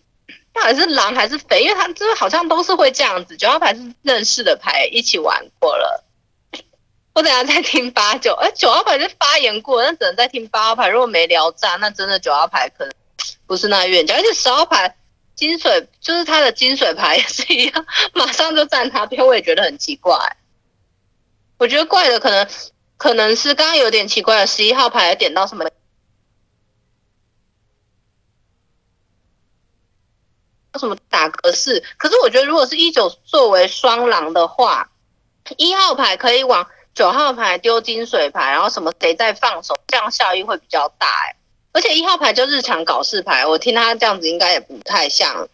[0.54, 3.36] 到底是狼还是匪，因为他就是好像都是会这样子。
[3.36, 6.04] 九号牌是认识的牌，一起玩过了。
[7.12, 10.88] 我等下再听八九，哎，九号牌是发言过，那只能再听八号牌。
[10.88, 12.94] 如果没聊炸，那真的九号牌可能
[13.46, 14.14] 不是那预言家。
[14.14, 14.96] 而且十号牌
[15.34, 20.16] 金水就是他的金水牌也是一样，马上就站他边，我也觉得很奇怪。
[21.58, 22.48] 我觉得怪的可能
[22.96, 25.64] 可能是刚刚有点奇怪十一号牌点到什么
[30.78, 34.90] 什么打格式，可是我觉得如果是一九作为双狼的话，
[35.56, 36.66] 一号牌可以往。
[36.94, 41.34] 九号牌丢金水牌，然后什么谁在放手，这样效益会比较大哎。
[41.72, 45.48] 而且一号牌就日常搞事牌，我听他这样子应该也不太像，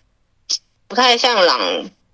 [0.86, 1.58] 不太像狼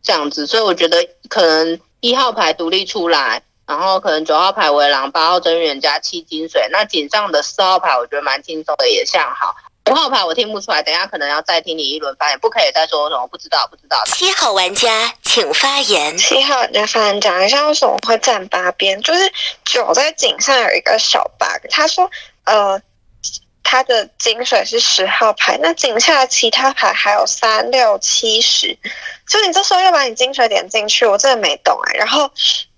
[0.01, 9.57] 这样子，所以我觉得可能一号牌独立出来，然后可能九号牌为狼，八号真预言加七金水，那井上的四号牌我觉得蛮轻松的，也像好。
[9.88, 14.03] 五号牌我听不出来，等下可能要再听你一轮发言，不可以再说什么不知道不知道。
[14.07, 16.18] 七号玩家请发言。
[16.18, 19.33] 七号玩家发言讲一下为什么会站八边，就是
[19.64, 22.11] 九在井上有一个小 bug，他说
[22.42, 22.83] 呃
[23.62, 28.77] 他的金水是十号牌，那井下其他牌还有三六七十，
[29.29, 31.92] 就你这时候要把你金水点进去，我真的没懂哎。
[31.92, 32.29] 然后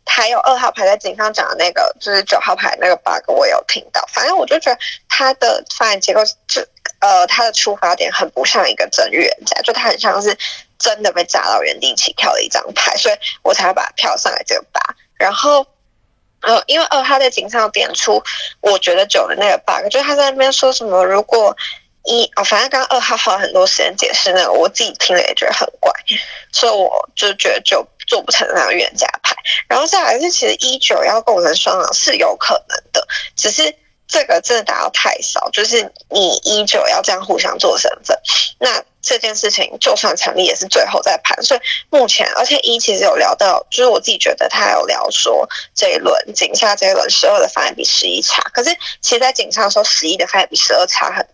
[0.05, 6.63] 还有二号牌在井上讲的那个，就是九号牌那个 bug 我有听到，反正我就觉得他的发言结构就。
[7.01, 10.37] 呃，他的出发点很不像一个真预言家，就他很像是
[10.79, 14.81] 真的被炸到原地起跳的一张牌，所以我才把票上来这个八。
[15.15, 15.65] 然后，
[16.41, 18.21] 呃，因为二他在警上点出，
[18.61, 21.57] 我觉得九的那个 bug，就是他在那边说什么，如果
[22.03, 25.93] 一哦，反正刚刚二号花了很多时间解释那个，我自己听了也觉得很怪，
[26.53, 29.37] 所以我就觉得就做不成那个预言家牌。
[29.69, 33.07] 然后再来是，其实一九要构成双狼是有可能的，
[33.37, 33.77] 只是。
[34.09, 38.19] 这个真的打到太少，就是你依旧要这样互相做身份，
[38.59, 41.43] 那这件事情就算成立也是最后再盘。
[41.43, 51.29] 所以目前，而且一其实有聊到，就是我自己觉得他有聊说这一轮警下这一轮十二的发言比十一差，可是其实在警上的时候十一的发言比十二差很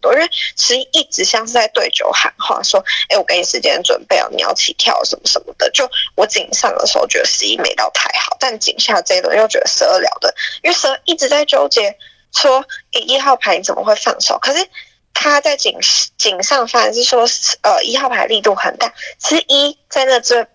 [0.00, 5.70] 多，因为十一一直像是在对酒喊话，说哎我给你时间准备哦，你要起跳什么什么的。
[5.70, 11.96] 就我井上的时候觉得十一没到太好，但井下这一轮又觉得十二了的，因为十二一直在纠结。
[12.30, 14.38] 说一号牌你怎么会放手？
[14.38, 14.68] 可是
[15.14, 15.78] 他在井
[16.18, 17.26] 井上反而是说，
[17.62, 18.92] 呃，一号牌力度很大。
[19.16, 20.46] 其实一在那这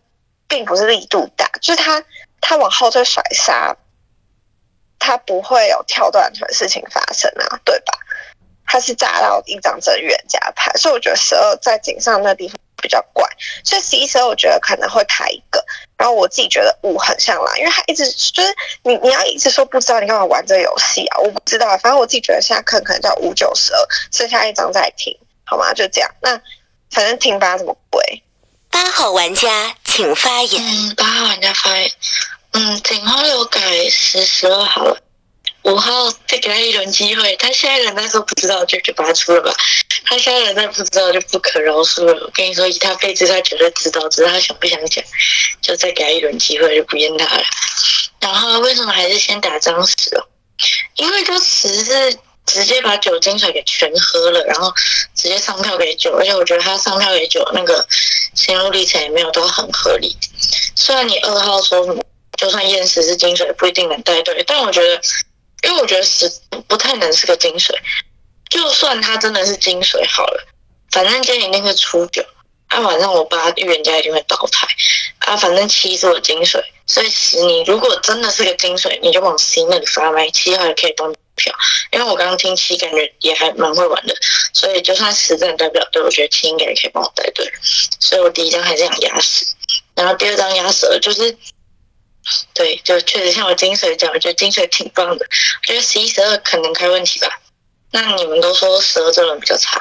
[0.48, 2.06] 并不是力度大，就是他
[2.42, 3.76] 他往后再甩杀，
[5.00, 7.98] 他不会有跳断腿的事情发生啊，对吧？
[8.74, 12.58] 他是炸到一张真预言家牌，所以我觉得十二在井上那地方。
[12.82, 13.26] 比较怪，
[13.64, 15.64] 所以十一、十二我觉得可能会开一个。
[15.96, 18.54] 然后我自己觉得五很像狼，因为他一直就是
[18.84, 21.18] 你你要一直说不知道你干嘛玩这个游戏啊？
[21.20, 23.80] 我不知道，反正我自己觉得现在可能可能叫五九十二，
[24.12, 25.74] 剩下一张再听好吗？
[25.74, 26.12] 就这样。
[26.22, 26.42] 那
[26.92, 28.22] 反正听吧怎么鬼？
[28.70, 30.62] 八号玩家请发言。
[30.62, 31.90] 嗯，八号玩家发言。
[32.52, 34.98] 嗯，井号有改十十二好了。
[35.64, 39.54] 五号再给他一轮机会，他现在人在说不知道就就把他出了吧。
[40.06, 42.14] 他现在人在不知道就不可饶恕了。
[42.26, 45.04] 我跟你说，以他配置他绝对知道，只是他想不想讲，
[45.62, 47.44] 就再给他一轮机会就不验他了。
[48.20, 49.96] 然后为什么还是先打张十？
[50.96, 54.72] 因为就十是直接把酒精水给全喝了，然后
[55.16, 57.86] 直接上票给酒，而且我觉得他上票给酒那个
[58.36, 60.16] 心路历程也没有都很合理。
[60.76, 62.04] 虽然你二号说什么，
[62.38, 65.02] 就算验十是金水，不一定能带队，但我觉得，
[65.64, 66.32] 因为我觉得十
[66.68, 67.78] 不太能是个金水。
[68.50, 70.48] 就算他真的是金水好了，
[70.92, 72.24] 反正今天一定会出掉。
[72.68, 74.68] 啊，晚上我八预言家一定会倒牌。
[75.20, 81.52] 啊，反正七是我金水，所以十你如果真的是个金水，你就往 C 那里发麦，七号也可以帮你票。
[81.92, 84.16] 因为我刚刚听七感觉也还蛮会玩的，
[84.54, 87.52] 所以就算十真的代表队，我觉得七应该也可以帮我带队。
[88.00, 89.46] 所以我第一张还是想压十，
[89.96, 91.36] 然后第二张压十就是。
[92.54, 95.26] 对，就确实像我金水讲，我觉得金水挺棒的。
[95.26, 97.28] 我觉得十一、十二可能开问题吧。
[97.92, 99.80] 那你们都说十二这轮比较差，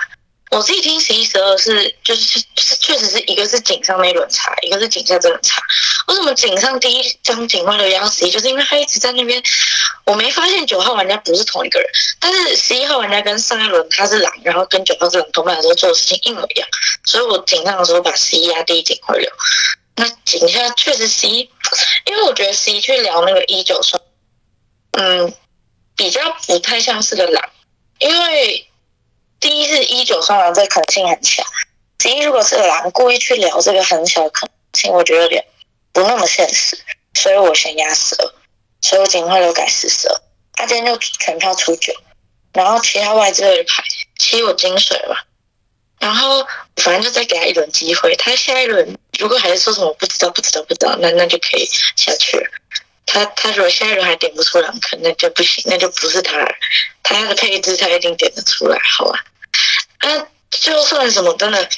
[0.50, 5.62] 我自己听十一、十二是就是是确实是一个是井上那一轮差，一个是井下这轮差。
[6.08, 9.42] 为什么井上第一张警徽流压十一，就是因为他一直在那边，
[10.04, 11.88] 我没发现九号玩家不是同一个人，
[12.20, 16.68] 但是十一号玩家跟上一轮他是狼，然后跟九号是狼同伴的时候做的事情一模一样，
[17.04, 19.30] 所以我井上的时候把十一压第一警徽流。
[19.94, 21.50] 那井下确实十一，
[22.06, 24.02] 因为我觉得十一去聊那个一九双，
[24.92, 25.34] 嗯，
[25.94, 27.50] 比较不太像是个狼。
[27.98, 28.66] 因为
[29.38, 31.44] 第一是一九双狼，这可能性很强。
[32.00, 35.44] 十一如果是狼，故意去聊这个很小的可能性，我觉得有点
[35.92, 36.78] 不那么现实，
[37.14, 38.34] 所以我先压十二，
[38.80, 40.20] 所以我警徽流改四十二。
[40.54, 41.92] 他今天就全票出九，
[42.52, 43.84] 然后其他外资的牌
[44.18, 45.16] 七我金水嘛，
[46.02, 46.44] 然后
[46.76, 48.16] 反正就再给他一轮机会。
[48.16, 52.50] 他下一轮如果还是说什么不知道不知道不知道，那那就可以下去了。
[53.06, 56.52] 他他如果下一轮还点不出两颗，那就不行，那就不是他了。
[57.04, 59.24] 他的配置他一定点得出来，好吧？
[59.98, 61.68] 啊，就算什么真的，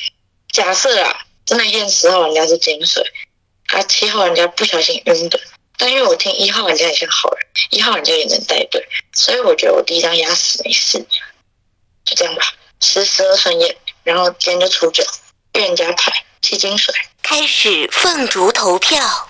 [0.50, 3.04] 假设啊，真的验十号玩家是金水，
[3.66, 5.38] 啊七号玩家不小心晕的，
[5.76, 10.98] 但因为我听一号玩家也是好人，一号玩家也能带队，所以我觉得我第一张压死没事，
[12.06, 12.42] 就这样吧。
[12.80, 15.02] 十十二顺验，然后今天就出九，
[15.54, 19.28] 预言家牌七金水，开始凤竹投票。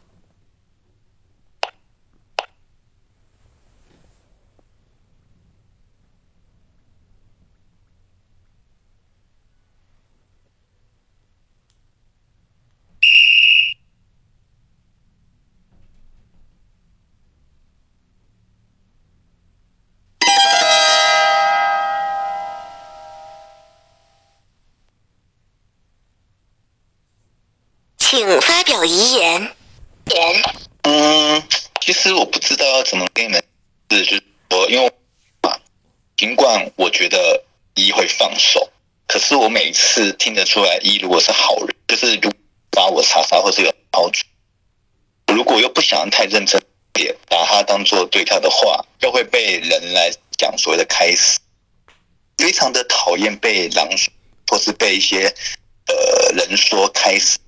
[28.16, 29.42] 请发表遗言。
[30.12, 30.42] 言。
[30.82, 31.42] 嗯，
[31.80, 33.42] 其实我不知道要怎么跟你们
[33.90, 34.92] 是，就是说，因为，
[36.16, 37.42] 尽管我觉得
[37.74, 38.70] 一会放手，
[39.08, 42.30] 可是我每次听得出来，一如果是好人，就是如
[42.70, 44.24] 把我查杀或是有好处，
[45.26, 46.62] 如果又不想太认真，
[47.00, 51.40] 也把它当做对他的话，又会被人来讲所谓的开始，
[52.38, 53.88] 非常的讨厌被狼
[54.46, 55.34] 或是被一些
[55.88, 57.38] 呃人说开始。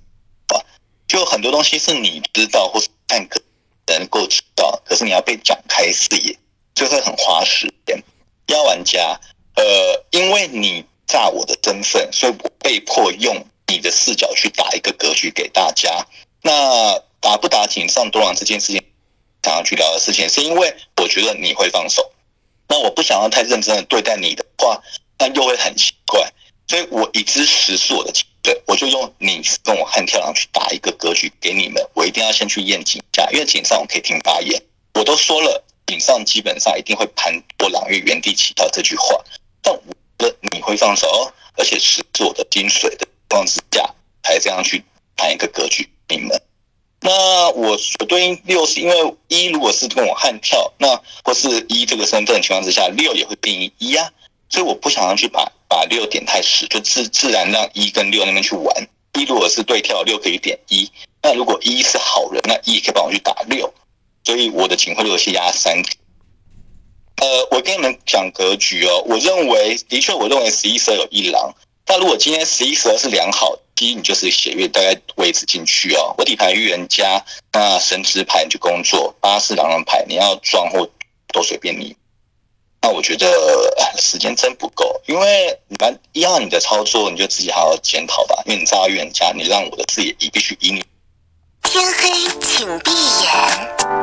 [1.07, 3.41] 就很多东西是你知道或是看可
[3.87, 6.37] 能够知道，可是你要被展开视野，
[6.75, 8.03] 就会很花时间。
[8.47, 9.19] 压玩家，
[9.55, 16.05] 呃，因为你炸我的身份，所以我被迫用你的视角去打一个格局给大家。
[16.41, 18.81] 那打不打井上多狼这件事情，
[19.43, 22.11] 想要去聊的事情，是因为我觉得你会放手，
[22.67, 24.81] 那我不想要太认真的对待你的话，
[25.17, 26.31] 那又会很奇怪。
[26.67, 28.13] 所以我已知实是我的。
[28.47, 39.21] 对，我就用你跟我和跳狼去打一个格局给你们，我一定要先去验井下，因为井上我可以听发言，我都说了，井上基本上一定会盘多狼月原地起跳这句话，
[39.61, 43.93] 但我的你会放手，而且是做的金水的状之下，
[44.23, 44.81] 才这样去
[45.17, 46.41] 盘一个格局你们。
[47.01, 54.09] 那我我对应六是因为一如果是跟我悍跳，那或是一这个身份情况之下，六也会定义一啊。
[54.47, 58.87] 所以我不想要去把把六点太死，就自自然让一跟六那边去玩。
[59.13, 60.91] 一如果是对跳，六可以点一。
[61.21, 63.73] 那如果一是好人，那一可以帮我去打六。
[64.23, 65.81] 所以我的警徽六是压三。
[67.15, 71.55] 呃，我跟你们讲格局哦，我认为的确，我认为十一十二有一狼。
[71.83, 76.13] 但如果今天十一十二是良好，第一你就是血月大概位置进去哦。
[76.17, 80.89] 我底牌预言家，那神职牌你去工作，八是狼人牌，你要撞或
[81.33, 81.95] 都随便你。
[82.87, 83.27] 那我觉得
[83.97, 88.41] 时间真不够，因为你们一样你的操作，你就自己好好检讨吧。
[88.45, 90.85] 因为你炸预言家，你让我的视野也必须以你。
[91.63, 92.09] 天黑，
[92.39, 93.96] 请闭眼。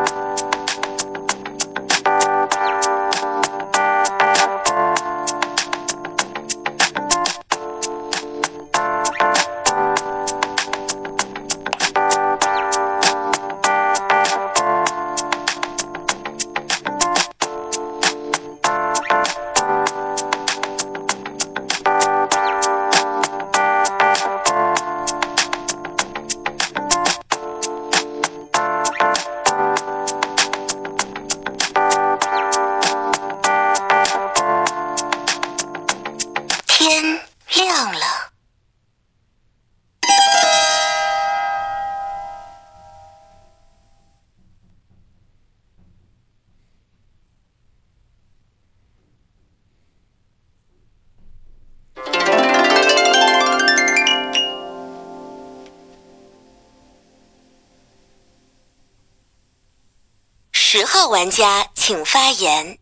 [61.14, 62.76] 玩家请发言。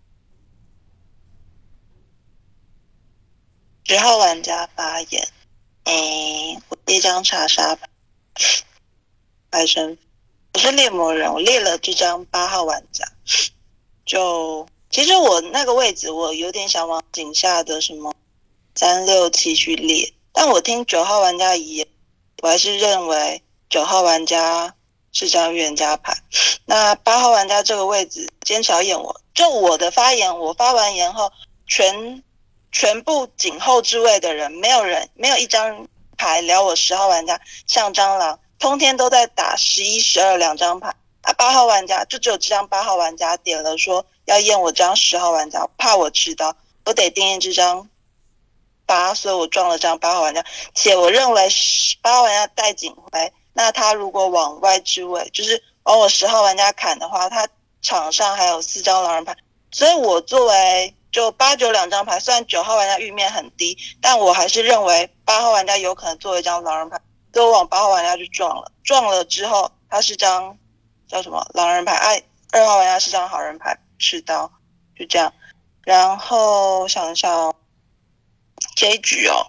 [3.84, 5.28] 十号玩家发言。
[5.84, 7.86] 诶，我这张查杀牌，
[9.50, 9.98] 牌身，
[10.54, 13.06] 我是猎魔人，我猎了这张八号玩家。
[14.06, 18.14] 就其实我那个位置，我有点想往井下的什么
[18.74, 21.86] 三六七去猎，但我听九号玩家遗言，
[22.42, 24.74] 我还是认为九号玩家
[25.12, 26.16] 是张预言家牌。
[26.64, 31.30] 那八号玩家这个位置坚持要验我，就我的发言，我发完言后，
[31.66, 32.22] 全
[32.72, 35.86] 全部井后之位的人，没有人没有一张
[36.16, 40.94] 牌聊我十号玩家像蟑螂，通天都在打十一、十二两张牌。
[41.22, 47.88] 啊，八号玩家就只有这张八号玩家点了说要验我这张十号玩家，怕我知道，我得定验这张
[48.86, 50.44] 八，所以我撞了这张八号玩家。
[50.74, 57.46] 且我认为十八号玩家带警徽，那他如果往外之位，就是往我十号玩家砍的话，他
[57.82, 59.36] 场上还有四张狼人牌，
[59.70, 67.00] 所以我作为就八九两张牌，虽然九号玩家玉面很低，但我还是认为八号玩家有可能作为一张狼人牌，
[67.32, 68.72] 所以我往八号玩家去撞了。
[68.84, 70.56] 撞了之后，他是张
[71.06, 71.94] 叫什么狼人牌？
[71.94, 72.22] 哎，
[72.52, 74.50] 二号玩家是张好人牌，持刀，
[74.96, 75.32] 就这样。
[75.84, 77.54] 然后想一下哦，
[78.76, 79.44] 这一局哦，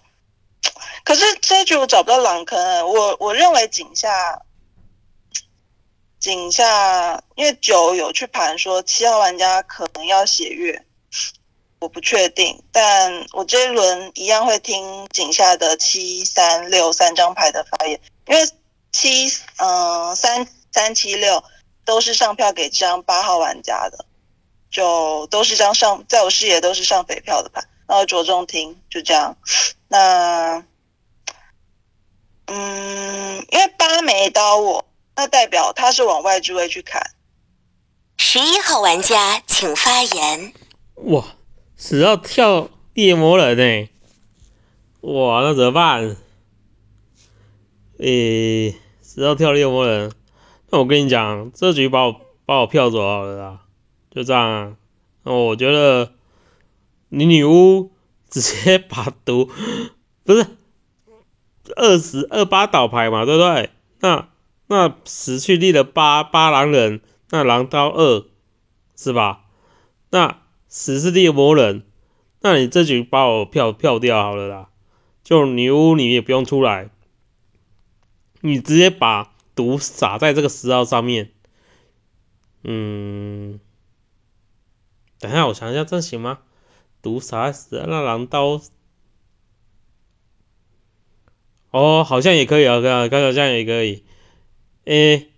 [1.03, 4.41] 可是这一局我找不到狼坑，我我认为井下。
[6.19, 10.85] 井下，因为九有去盘说七号玩家可能要血月，
[11.79, 18.49] 我不确定，但我这一轮一样会听井下的七三六三张牌的发言，因为
[18.93, 21.43] 七嗯三三七六
[21.83, 24.05] 都是上票给这张八号玩家的，
[24.71, 29.37] 就都是张上在我视野都是上匪票的牌，然后着重听就这样，
[29.87, 30.63] 那
[32.45, 34.85] 嗯因为八没刀我。
[35.15, 36.99] 那代表他是往外之位去砍。
[38.17, 40.53] 十一号玩家请发言。
[40.95, 41.23] 哇，
[41.77, 43.89] 死要跳猎魔人呢？
[45.01, 46.17] 哇，那怎么办？
[47.99, 50.11] 诶，死要跳猎魔人，
[50.71, 53.59] 那我跟你讲，这局把我把我票走好了啦，
[54.09, 54.75] 就这样啊。
[55.21, 56.11] 那我觉得
[57.15, 57.91] 你女巫
[58.29, 59.51] 直接把毒
[60.25, 60.47] 不是
[61.75, 63.69] 二十二八倒牌嘛，对不对？
[63.99, 64.29] 那
[64.67, 68.25] 那死去立了八八狼人，那狼刀二
[68.95, 69.45] 是吧？
[70.09, 71.83] 那死是猎魔人，
[72.41, 74.69] 那你这局把我票票掉好了啦，
[75.23, 76.89] 就女巫你也不用出来，
[78.41, 81.29] 你直接把毒撒在这个十号上面。
[82.63, 83.59] 嗯，
[85.19, 86.39] 等下我想一下，这行吗？
[87.03, 88.59] 毒撒在十那狼刀，
[91.69, 94.03] 哦，好像也可以啊，刚刚好像也可以。
[94.85, 95.29] 诶，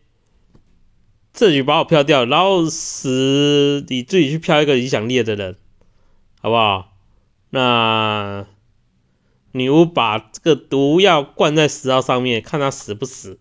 [1.33, 5.57] 这局把我票掉，然后死你自己去票一个影响力的人，
[6.41, 6.93] 好不好？
[7.49, 8.45] 那
[9.51, 13.39] 女巫把这个毒药灌在十号上面，看他死不死，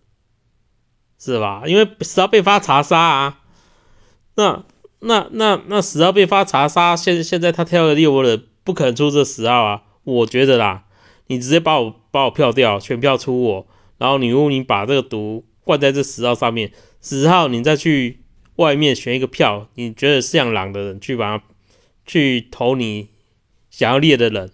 [1.19, 1.63] 是吧？
[1.67, 3.41] 因为十号被发查杀啊，
[4.35, 4.63] 那
[5.05, 10.85] 那那那十号被发查杀，现现在他跳了猎物人，不可能出这十号啊，我觉得啦，
[11.27, 15.45] 你直接把我把我票掉，全票出我，然后女巫你把这个毒。
[15.65, 18.19] 灌在这十号上面，十号你再去
[18.57, 21.43] 外面选一个票，你觉得像狼的人去把他
[22.05, 23.09] 去投你
[23.71, 24.51] 想要猎的人，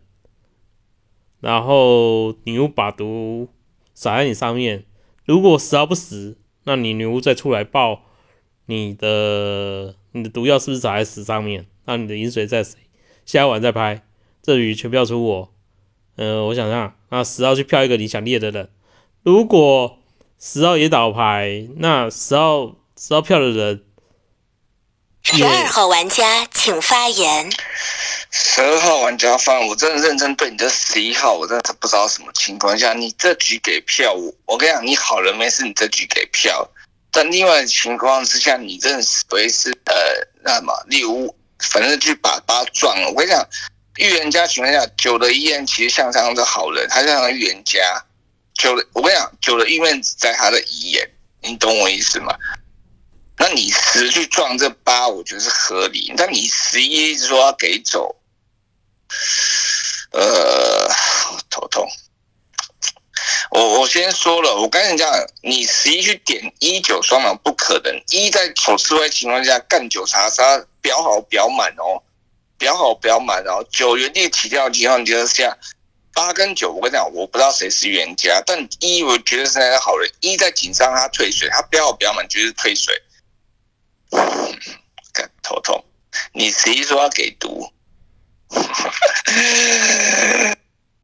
[1.42, 3.50] 然后女巫把毒
[3.94, 4.86] 撒在你上面。
[5.26, 8.04] 如果十号不死，那你女巫再出来报
[8.68, 11.66] 你的你的毒药是不是撒在屎上面？
[11.86, 12.78] 那你的饮水在谁？
[13.26, 14.04] 下一晚再拍，
[14.42, 15.54] 这局全票出我。
[16.16, 18.70] 呃，我想想，那十号去票一个你想猎的人，
[19.24, 19.98] 如果。
[20.44, 23.84] 十号也倒牌，那十号十号票的人，
[25.22, 27.52] 十二号玩家请发言。
[28.32, 36.68] 十二号玩家发言，我真的认真对你这十一号，我真的不知道什么情况下你这局给票我，我跟你讲，你好人没事，你这局给票。
[37.12, 39.94] 但另外的情况之下，你真的是为是呃
[40.44, 43.10] 那什么例如，反正去把八撞了。
[43.10, 43.48] 我跟你讲，
[43.98, 48.06] 预言家情况下，九的一言其实像这样的好人，他像预言家。
[48.54, 51.10] 九的，我跟你讲，九的意面只在他的遗言，
[51.42, 52.34] 你懂我意思吗？
[53.38, 56.14] 那你十去撞这八，我觉得是合理。
[56.16, 58.16] 但你十一说要给走，
[60.12, 60.88] 呃，
[61.50, 61.90] 头痛。
[63.52, 65.10] 我我先说了，我跟你讲，
[65.42, 72.04] 你十一去点一九双狼不可能，一在手吃歪情况下干九查杀，表好表满哦，
[72.58, 75.58] 表好表满哦，九原地起跳情况之下。
[76.14, 80.12] 八跟九，我跟你讲，我不知道谁是冤家，但一我觉得是那个好人。
[80.20, 83.02] 一在紧张他退水，他标好标满，就是退水。
[85.42, 85.86] 头痛
[86.34, 87.72] 你十一说要给毒，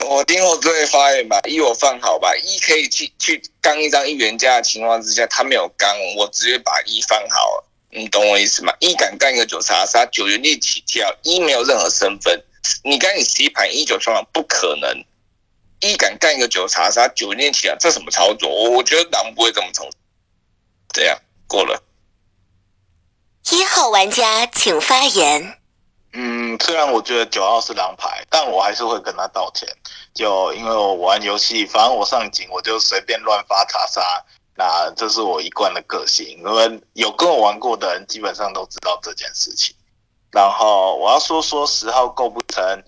[0.10, 8.74] 我听我这位发言吧，一我放好吧，一可以去去刚一张预言家的情况之下，他没有刚，我直接把一放好，你懂我意思吗？
[8.80, 12.42] 一敢干一个九查杀，九原地起跳，一没有任何身份，
[12.84, 15.04] 你干你十一盘一九双狼不可能，
[15.82, 18.50] 一敢干一个九查杀，九元起跳，这什么操作？
[18.50, 19.90] 我觉得狼不会这么冲，
[20.94, 21.84] 这样过了。
[23.52, 25.58] 一号玩家请发言。
[26.60, 29.68] 虽然我觉得九号是狼牌，但我还是会跟他道歉。
[30.14, 34.02] 就因为我玩游戏，反正我上警我就随便乱发查杀，
[34.56, 36.26] 那这是我一贯的个性。
[36.40, 39.76] 因为有跟我玩过的人，基本上都知道这件事情。
[40.32, 42.84] 然后我要说说十号构不成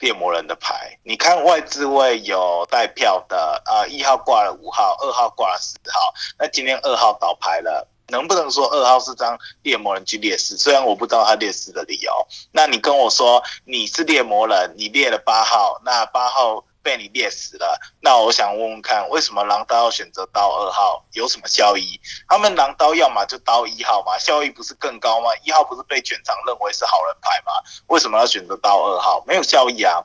[0.00, 7.88] 猎魔人的牌，你看外置位有带票的，呃，一号挂了五号，二号挂了十号，那今天二号倒牌了。
[8.08, 10.56] 能不能说二号是张猎魔人去猎食？
[10.56, 12.12] 虽然我不知道他猎食的理由，
[12.52, 21.02] 那你跟我说你是猎魔人，你猎了八号，那八号被你猎死了，那我想问问看，为什么狼刀要选择刀二号？
[21.12, 21.98] 有什么效益？
[22.28, 25.30] 他们狼刀要么就刀一号嘛，效益不是更高吗？
[25.44, 27.52] 一号不是被全场认为是好人牌吗？
[27.86, 29.24] 为什么要选择刀二号？
[29.26, 30.04] 没有效益啊。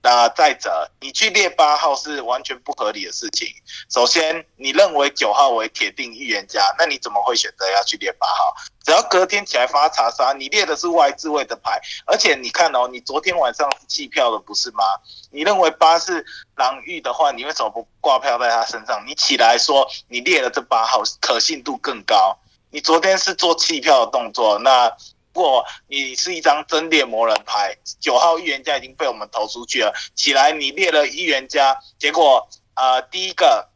[0.00, 3.48] 那再者，你去列八号是完全不合理的事情。
[3.90, 8.54] 首先，你认为九号为铁定预言家，那你怎么会选择要去列八号？
[8.84, 14.84] 只要隔天起来发查杀，你列的是外置位的牌，而且你看哦，你昨天晚上弃票的不是吗？
[15.30, 16.24] 你认为八是
[16.54, 19.04] 狼域的话，你为什么不挂票在他身上？
[19.06, 22.38] 你起来说你列了这八号，可信度更高。
[22.70, 24.96] 你昨天是做弃票的动作，那。
[25.34, 29.94] 如果你是一张真猎魔人牌，九号预言家已经被我们投出去了。
[30.16, 33.68] 起来，你猎了预言家，结果呃，第一个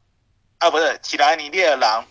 [0.59, 2.05] 啊不是起来，你猎了狼。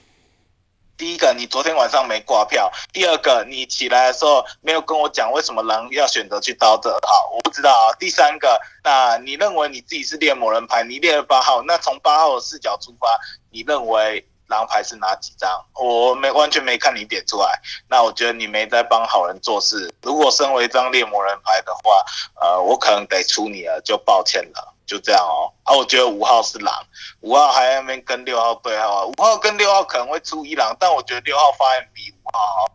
[0.97, 7.91] 第一个，你昨天晚上没挂票；第二个，你起来的时候没有跟我讲为什么狼要选择去刀这号，我不知道啊。
[7.99, 13.19] 第三个，那你认为你自己是猎魔人牌，你猎了八号，那从八号的视角出发，
[13.49, 14.25] 你认为？
[14.51, 15.49] 狼牌是哪几张？
[15.73, 19.89] 我没完全没看你点出来，那我觉得你没在帮好人做事。
[20.03, 22.05] 如果身为一张猎魔人牌的话，
[22.39, 25.49] 呃，我可能得出你了，就抱歉了，就这样哦。
[25.63, 26.85] 啊，我觉得五号是狼，
[27.21, 32.71] 五号还在那边跟六号对号，五号跟六号可能会出一狼，但我觉得六号发言比五号好。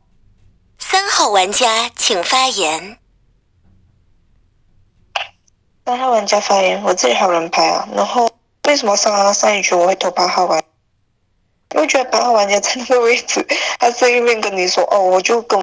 [0.78, 2.98] 三号玩家请发言。
[5.84, 8.28] 三号玩家发言，我自己好人牌啊，然后
[8.64, 10.64] 为什么上上一局我会投八号玩？
[11.76, 13.46] 我觉得八号玩家在那个位置，
[13.78, 15.62] 他这一面跟你说哦，我就跟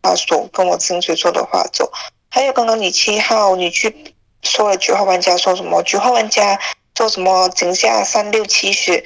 [0.00, 1.92] 他说，跟我精髓说的话走。
[2.30, 5.82] 还有刚刚你七号，你去说了九号玩家说什么？
[5.82, 6.58] 九号玩家
[6.94, 7.48] 做什么？
[7.48, 9.04] 井下三六七血，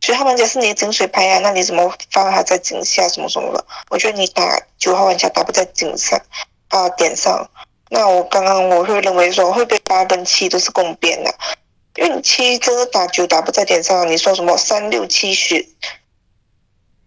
[0.00, 3.64] 九号玩家是你的井水牌啊，那你怎么放他在井下什么什么的？
[3.88, 6.20] 我觉得你打九号玩家打不在井上
[6.68, 7.48] 啊点上，
[7.88, 11.34] 那我刚刚我会认为说会被八跟七都是共变的。
[11.96, 15.68] 为你七真的打九打不在点上，你说什么三六七十？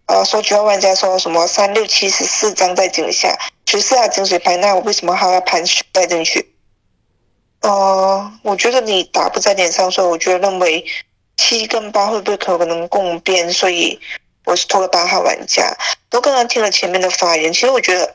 [0.06, 6.54] 呃，说九号玩家说什么三六七十四张在井下，十四啊井水牌，那我为什么还要盘十带进去？
[7.62, 10.84] 呃，我觉得你打不在点上，所以我觉得认为
[11.36, 13.52] 七跟八会不会可能共变？
[13.52, 13.98] 所以
[14.44, 15.76] 我是投了八号玩家。
[16.12, 18.14] 我刚刚听了前面的发言，其实我觉得。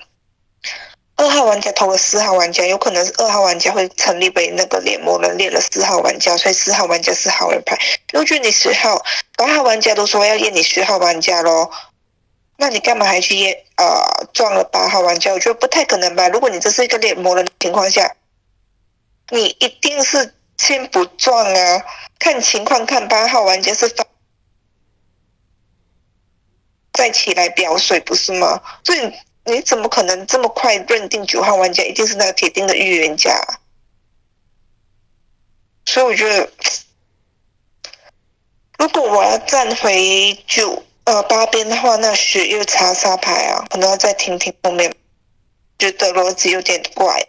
[1.17, 7.77] 二号玩家投了四号玩家，有可能是二号玩家会成立为那个猎魔人猎了四号玩家，所以四号玩家是好人牌。
[8.13, 9.03] 我觉得你十号、
[9.35, 11.69] 八号玩家都说要验你十号玩家咯，
[12.57, 13.55] 那你干嘛还去验？
[13.75, 16.27] 呃，撞了八号玩家，我觉得不太可能吧。
[16.29, 18.15] 如果你这是一个猎魔人的情况下，
[19.29, 21.85] 你一定是先不撞啊，
[22.17, 23.93] 看情况看八号玩家是
[26.93, 28.59] 再起来表水不是吗？
[28.83, 29.13] 所以。
[29.45, 33.59] 你怎么可能这么快认定九号玩家一定是那个铁定的预言家？
[35.85, 36.49] 所以我觉得，
[38.77, 44.93] 如果我要站回九呃八边的话，那血又查杀牌啊，可能要再听听后面，
[45.79, 47.27] 觉得逻辑有点怪。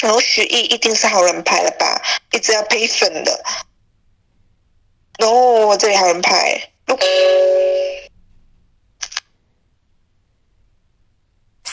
[0.00, 2.00] 然后许一一定是好人牌了吧？
[2.30, 3.44] 一直要赔粉的。
[5.18, 6.70] 然后我这里好人牌。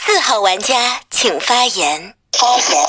[0.06, 2.16] 四号玩家请发言。
[2.32, 2.88] 发言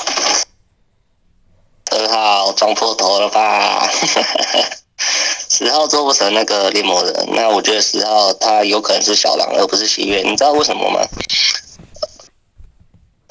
[1.91, 3.87] 二号撞破头了吧？
[5.49, 10.21] 十号做不成那个猎魔人，那我觉得十号他有可能是小狼，而不是喜悦。
[10.21, 11.01] 你知道为什么吗？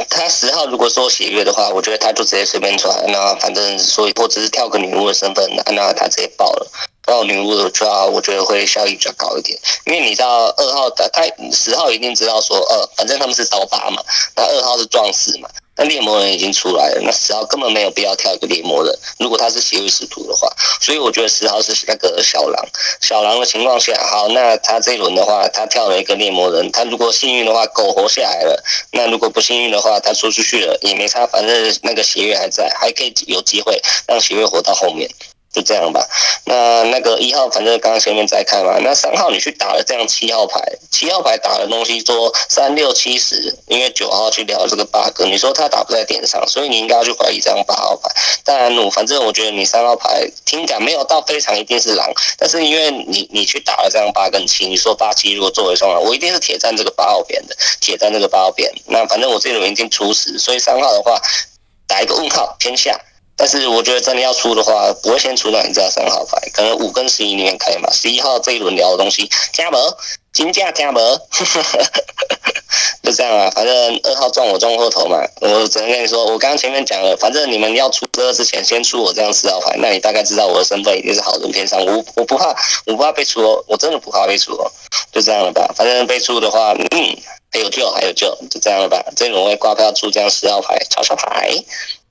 [0.09, 6.71] 他十号如果说喜悦的话，我觉得他就直接随便传，那反正所以我只是跳个女巫的身份，那那他直接爆了。
[7.11, 9.59] 到女巫的话，我觉得会效益比较高一点。
[9.85, 14.03] 因为你知道二号他他十号一定知道说，呃，反正他们是刀疤嘛，
[14.37, 15.49] 那二号是壮士嘛。
[15.77, 18.95] 那猎魔人已经出来了，那十号根本没有必要跳一个猎魔人。
[19.19, 20.47] 如果他是邪恶使徒的话，
[20.79, 22.69] 所以我觉得十号是那个小狼。
[23.01, 26.71] 小狼的情况下，好，那他这一轮的话，他跳了一个猎魔人。
[26.71, 35.09] 他如果幸运的话，狗活下来了；那如果不幸运的话，他出出去了也没差，反正那个邪月还在，还可以有机会让邪月活到后面。
[35.53, 36.07] 就这样吧，
[36.45, 48.09] 那那个一号反正刚刚前面在看嘛，那三号你去打了这样七号牌，七号牌打的东西说三六七十，因为九号去聊这个 bug，你说他打不在点上，所以你应该要去怀疑这张八号牌。
[48.45, 58.73] 当然，我反正我觉得你三号牌听感没有到非常一定是狼，但是因为你你去打了这张八跟七，你说八七如果作为双狼，我一定是铁站这个八号边的，铁站这个八号边。
[58.87, 61.21] 那反正我这轮已经出十，所以三号的话
[61.89, 63.01] 打一个问号偏下。
[63.41, 67.91] 但是我觉得真的要出的话，不会先出到你这三号牌，可能五跟十一里面开嘛。
[67.91, 69.97] 十一号这一轮聊的东西，加博
[70.31, 71.01] 金价加博，
[73.03, 73.51] 就这样啊。
[73.55, 81.83] 反正二号撞我撞后头嘛，我只能跟你说，我刚刚前面讲了，反正你们要出这之前，先出我这样四号牌，那你大概知道我的身份一定是好人偏上。
[81.83, 84.71] 我我不怕，我不怕被出哦，我真的不怕被出哦，
[85.13, 85.73] 就这样了吧。
[85.75, 87.17] 反正被出的话，嗯，
[87.51, 89.03] 还有救还有救，就这样了吧。
[89.17, 91.51] 这轮会挂票出这样四号牌，超小牌。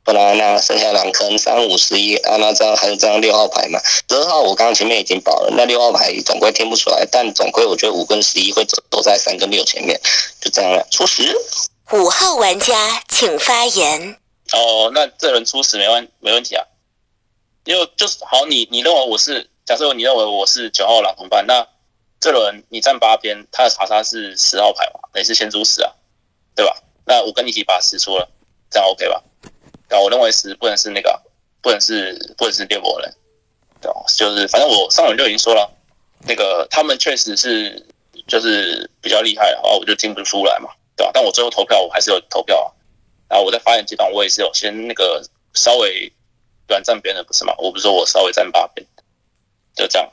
[0.10, 3.80] 不然那剩下两坑三五十一啊，那这样还有这张六号牌嘛？
[4.10, 10.02] 十二号我刚刚前面已经保了，那六号牌总归听不出来，但总归我觉得五跟十一会走走在三跟六前面，
[10.42, 10.88] 就这样了。
[10.90, 11.38] 初十，
[11.92, 14.18] 五号玩家请发言。
[14.52, 16.66] 哦，那这轮初十没问没问题啊，
[17.66, 21.68] 因为就是好，你你认为我是假设你认为我是九号狼同伴，那
[22.20, 25.02] 这轮你站八边，他的查杀是十号牌嘛？
[25.14, 25.94] 等于是先出十啊，
[26.56, 26.78] 对吧？
[27.06, 28.28] 那我跟你一起把十出了，
[28.72, 29.22] 这样 OK 吧？
[29.90, 31.22] 啊，我认为是不能是那个，
[31.62, 33.14] 不能是不能是猎魔人，
[33.82, 34.04] 对吧？
[34.16, 35.72] 就是反正我上轮就已经说了，
[36.28, 37.88] 那个他们确实是
[38.28, 41.12] 就是比较厉害的话，我就进不出来嘛，对吧？
[41.14, 42.72] 但我最后投票我还是有投票啊，
[43.30, 45.24] 然后我在发言阶段我也是有先那个
[45.54, 46.12] 稍微
[46.68, 47.56] 软站边的不是吗？
[47.58, 48.86] 我不是说我稍微站八边，
[49.76, 50.12] 就这样，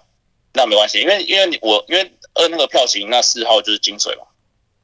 [0.55, 4.25] 那没关系，因为因为你我因为二那个票型那四号就是金水嘛，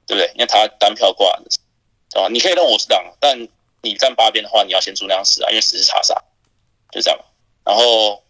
[0.07, 0.31] 对不对？
[0.35, 3.49] 因为他单票挂的，啊，你可以认我是党，但。
[3.83, 6.15] 你站八边的话，你要先出那张十啊，因为十是查杀，
[6.93, 7.19] 就这样。
[7.65, 8.23] 然后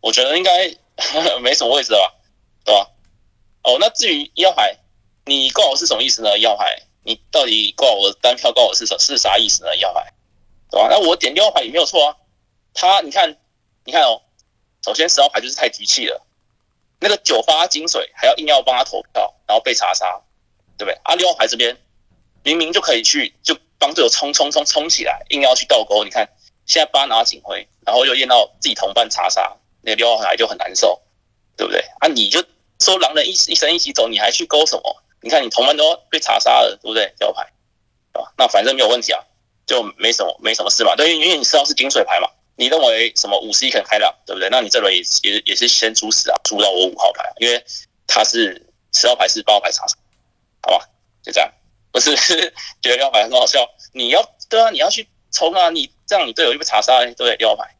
[0.00, 0.76] 我觉得应该
[1.40, 2.14] 没什么位置了吧，
[2.64, 2.90] 对吧？
[3.62, 4.76] 哦，那至于一号牌，
[5.24, 6.38] 你挂我是什么意思呢？
[6.38, 9.74] 一号牌，你到底挂我单票挂我是什是啥意思呢？
[9.74, 10.12] 一号牌，
[10.70, 10.88] 对吧？
[10.90, 12.16] 那我点六号牌也没有错啊。
[12.74, 13.38] 他，你看，
[13.84, 14.20] 你看哦，
[14.84, 16.26] 首先十号牌就是太急气了，
[17.00, 20.20] 那个九发金水还要硬要帮他投票，然后被查杀，
[20.76, 21.00] 对不对？
[21.04, 21.78] 啊，六号牌这边
[22.42, 23.56] 明明就可以去就。
[23.80, 26.04] 帮队友冲冲冲冲起来，硬要去倒钩。
[26.04, 26.28] 你看
[26.66, 31.02] 现在八拿警徽，然后又验到自己同伴查杀，那六号牌就很难受，
[31.56, 31.80] 对不对？
[31.98, 32.44] 啊，你就
[32.78, 35.02] 说狼人一一生一起走，你还去勾什么？
[35.22, 37.12] 你看你同伴都被查杀了，对不对？
[37.18, 37.52] 六号牌，
[38.12, 39.24] 啊，那反正没有问题啊，
[39.66, 40.94] 就没什么没什么事嘛。
[40.94, 44.48] 对，因为你知道是金水牌嘛，你认为什么五十一肯开朗，对不对？
[44.50, 47.64] 那你这轮也也也是先出十啊，出到我五号牌，因为
[48.06, 49.96] 他是十号牌是八号牌查杀，
[50.62, 50.88] 好吧？
[51.22, 51.52] 就这样。
[51.92, 57.36] 不是觉得六号牌很好笑，你要对啊，你要去冲啊，你这样你队友就被查杀，对不对？
[57.36, 57.76] 六号牌。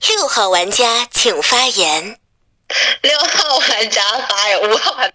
[0.00, 2.18] 六号玩家请发言。
[3.02, 5.12] 六号玩家发言，五号牌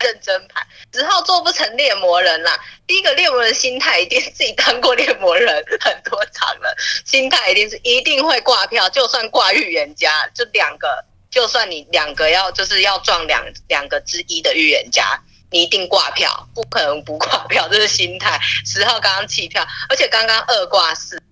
[0.00, 2.58] 认真牌，十号做不成猎魔人啦。
[2.86, 6.74] 第一个猎魔人心态一定自己当过猎魔人很多场了，
[7.04, 15.22] 心态一定是一定会挂票，就算挂预言家，就两个，就算你两个要就是要撞两两个之一的预言家。
[15.52, 18.40] 你一定挂票，不可能不挂票， 这是心态。
[18.64, 21.22] 十号刚刚弃票，而且刚刚二挂四，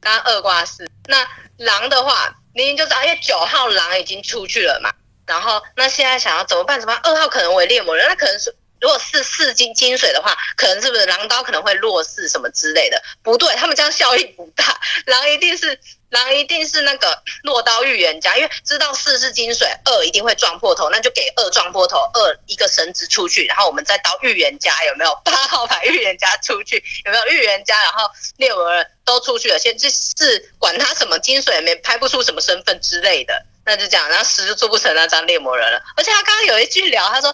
[0.00, 0.88] 刚刚二挂四。
[1.08, 4.92] 那狼的话，明明就知道，因为九号狼已经出去了嘛。
[5.26, 6.80] 然后那现在想要怎么办？
[6.80, 7.02] 怎么办？
[7.02, 8.54] 二号可能为猎魔人，那可能是。
[8.82, 13.00] 如果是四金金水的话，可能是不是狼刀可能会落四什么之类的？
[13.22, 14.80] 不对，他们这样效益不大。
[15.06, 15.78] 狼一定是
[16.10, 25.14] 狼一定是那个落刀预言家，因为知道四是金水，二一定会撞破头，那就给二撞破头，二一个绳子出去，然后我们再刀预言家有没有？
[25.24, 27.26] 八号牌预言家出去有没有？
[27.28, 35.80] 预言家然后猎魔人都出去了，先这四管他什么金水没拍不出什么身份之类的，那就这样，然后十就做不成那张猎魔人了。
[35.96, 37.32] 而且他刚刚有一句聊，他说。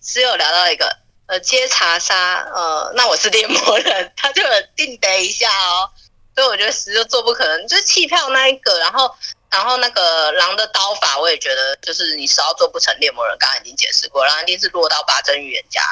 [0.00, 0.96] 只有聊到一个，
[1.26, 4.42] 呃，接查杀，呃，那我是猎魔人，他就
[4.76, 5.90] 定得一下哦，
[6.34, 9.14] 所以我觉得十就做不可能，就是弃票那一个，然后，
[9.50, 15.82] 然后那个狼的刀法，我也觉得就是你十号做不成猎魔人，刚刚已经解释过，然后一定是落到八真预言家，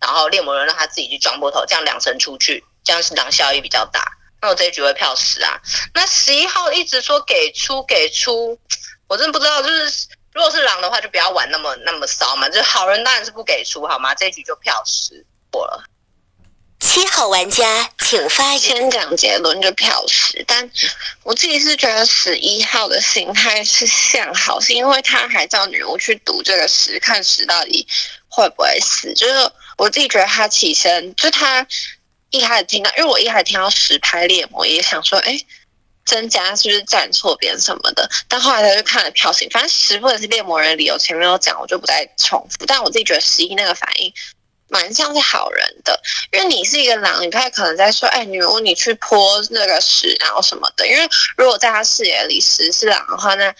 [0.00, 5.60] 然后猎魔人让他自己去撞破头，这样两层出去，这样是狼效益比较大，那我这一局会票十啊，
[5.94, 8.58] 那十一号一直说给出给出。
[9.08, 12.48] 我真不知道，就是如果是狼的话，就不要玩那么那么骚嘛。
[12.48, 14.14] 就是好人当然是不给出好吗？
[14.14, 15.84] 这一局就票十过了。
[16.80, 18.58] 七号玩家请发言。
[18.58, 20.68] 先讲杰伦就票十，但
[21.22, 27.86] 我自己是觉得十一号的心态是向好，是因为他还叫女巫去赌这个十，看十到底
[28.28, 29.14] 会不会死。
[29.14, 31.66] 就是我自己觉得他起身，就他
[32.30, 35.38] 一开始听到，因为我一开始听到十拍猎魔，也想说，哎，
[36.04, 38.10] 真假是不是站错边什么的？
[38.28, 42.66] 但后来他就看了票型，反正十不能是猎魔人理由，前面都讲，我就不再重复。
[42.66, 44.12] 但我自己觉得十一那个反应。
[44.68, 46.00] 蛮像是好人的，
[46.32, 50.88] 因为你是一个狼，你不太可能在说，哎，女巫你去泼那个屎，然后什么的。
[50.88, 53.54] 因为如果在他视野里十是狼的话，那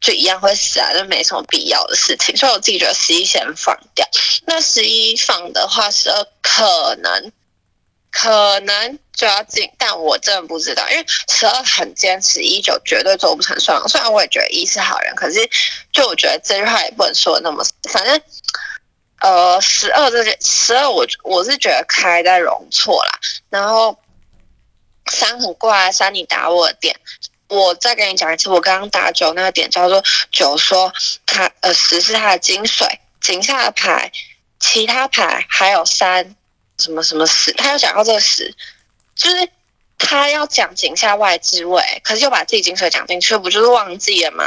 [0.00, 2.34] 就一样会死啊，就没什么必要的事情。
[2.38, 4.08] 所以我自己觉得十一先放掉。
[4.46, 7.30] 那十一放的话，十二可能
[8.18, 13.86] 可能就要进，但我真的不知道，因为十二很坚持一九绝对做不成双。
[13.88, 15.50] 虽然我也觉得一是好人，可是
[15.92, 18.20] 就我觉得这句话也不能说那么，反正。
[19.18, 23.98] 呃，十二这件，十二我我是觉得开在容错啦，然后
[25.10, 27.00] 三很怪，三你打我的点，
[27.48, 30.92] 我再跟你讲一次，我刚刚打九那个点叫做九，说
[31.24, 32.86] 他呃十是他的精髓，
[33.22, 34.12] 井下的牌，
[34.60, 36.36] 其他牌还有三
[36.78, 38.54] 什么什么死，他要讲到这个死，
[39.14, 39.48] 就是
[39.98, 44.44] 他要讲井下外之位，可是又把自己精髓讲进去，不就是忘记了吗？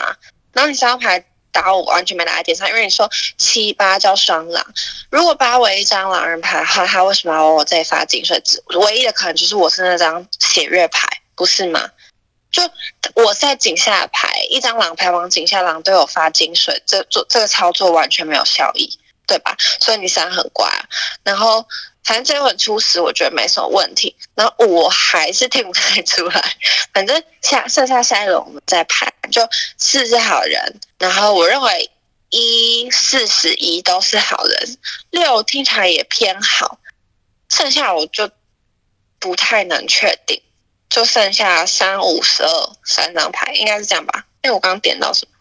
[0.53, 1.25] 然后你三张牌。
[1.51, 3.09] 打我完全没打在点上，因为你说
[3.39, 4.63] 七八叫双狼，
[5.09, 8.39] 如果八为一张狼人牌的话，他为什么要我再发金水？
[8.75, 11.89] 唯一的可能就是我是那张血月牌，不是吗？
[12.51, 12.61] 就
[13.15, 19.57] 我在井下牌一张狼牌往井下狼都有发金水，这做这个操作完全没有效益，对吧？
[19.80, 20.71] 所以你三很乖，
[21.23, 21.67] 然后
[22.10, 26.57] 反正这轮初十我觉得没什么问题，然后我还是听不太出来，
[26.91, 29.47] 反正下剩下三轮我们再排，就
[29.78, 30.80] 四是好人。
[30.97, 31.91] 然后我认为
[32.30, 34.80] 一四十一都是好人，
[35.12, 36.80] 六听起来也偏好，
[37.47, 38.32] 剩下我就
[39.20, 40.41] 不太能确定，
[40.89, 44.26] 就剩下三五十二三张牌，应该是这样吧？
[44.41, 45.34] 因为我刚点到什么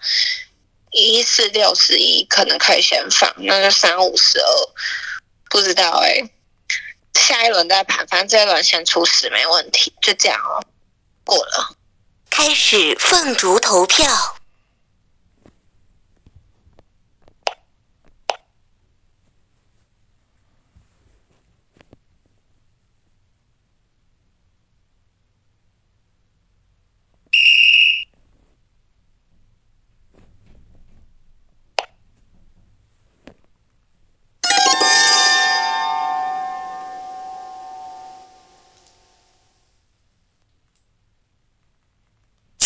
[0.91, 4.47] 一四六十一，可能可以先放，那就三五十二，
[5.49, 6.29] 不知道哎，
[7.19, 10.65] 下一轮再盘，反正这一轮先出十没问题，就这样哦，
[11.25, 11.77] 过了，
[12.31, 14.38] 开始凤竹投票。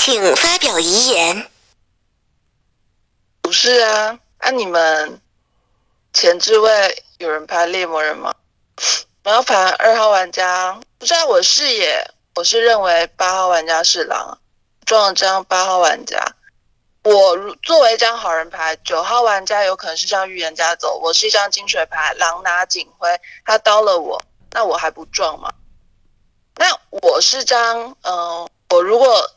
[0.05, 1.49] 请发表遗言。
[3.41, 5.21] 不是啊，啊你们
[6.13, 8.35] 前置位有人拍猎魔人吗？
[9.23, 14.41] 麻烦二号玩家，不在我视野，我是认为八号玩家是狼，
[14.85, 16.19] 撞了这张八号玩家。
[17.05, 23.09] 我作为一张好人牌，九号玩家有可能是张预言家走，我是一张金水牌，狼拿警徽，
[23.45, 25.53] 他刀了我，那我还不撞吗？
[26.57, 29.31] 那我是张，嗯，我如果。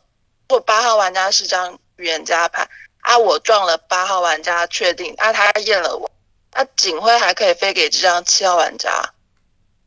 [0.47, 2.69] 如果八号玩家是张预言家牌，
[3.01, 6.11] 啊，我撞了八号玩家，确定，啊，他验了我，
[6.53, 9.13] 那警徽还可以飞给这张七号玩家，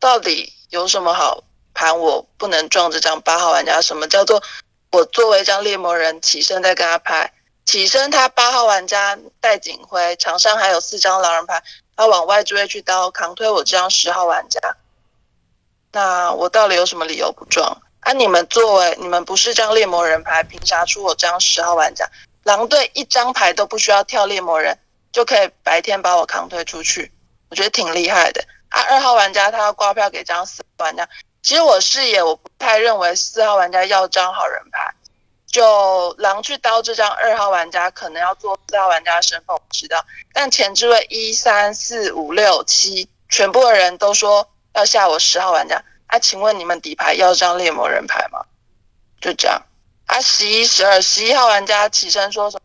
[0.00, 1.44] 到底有什么好
[1.74, 1.98] 盘？
[2.00, 4.42] 我不能撞这张八号玩家，什么叫做
[4.90, 7.32] 我作为一张猎魔人起身再跟他拍？
[7.64, 11.62] 起身，他八号玩家带警徽，场上还有四张狼人牌，
[11.96, 14.58] 他往外追去刀扛推我这张十号玩家，
[15.92, 17.80] 那我到底有什么理由不撞？
[18.08, 18.12] 啊！
[18.12, 22.08] 你们作为你们不是张猎魔人牌，凭啥出我这张十号玩家？
[22.42, 24.78] 狼队一张牌都不需要跳猎魔人，
[25.12, 27.12] 就可以白天把我扛推出去，
[27.50, 28.42] 我觉得挺厉害的。
[28.70, 31.06] 啊，二号玩家他要挂票给张四号玩家，
[31.42, 34.94] 其实我视野我不太认为四号玩家要张好人牌，
[35.46, 40.02] 就狼去刀这张二号玩家可能要做四号玩家的身份，我知道。
[40.32, 45.84] 但前置位一三四五六七，全部的人都说要下我十号玩家。
[46.08, 48.44] 啊，请问你们底牌要张猎魔人牌吗？
[49.20, 49.62] 就这样。
[50.06, 52.62] 啊，十一、十二、十一号玩家起身说什么？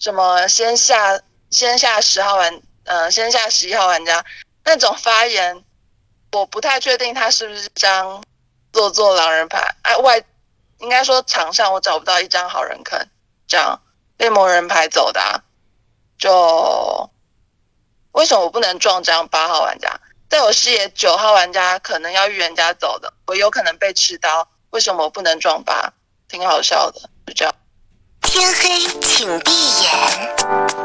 [0.00, 1.20] 什么先下
[1.50, 4.24] 先下十号玩，呃，先下十一号玩家
[4.64, 5.64] 那种发言，
[6.32, 8.24] 我不太确定他是不是张
[8.72, 9.76] 做作狼人牌。
[9.82, 10.24] 啊，外
[10.78, 13.06] 应该说场上我找不到一张好人坑，
[13.46, 13.80] 这样
[14.18, 15.44] 猎魔人牌走的啊，
[16.18, 17.08] 就
[18.10, 20.00] 为什么我不能撞张八号玩家？
[20.32, 25.92] 在我视野，九号玩家可能要预言家走的，我有可能被吃刀，为什么我不能撞八？
[26.26, 27.54] 挺好笑的，就这样。
[28.22, 29.52] 天黑请闭
[29.82, 30.81] 眼。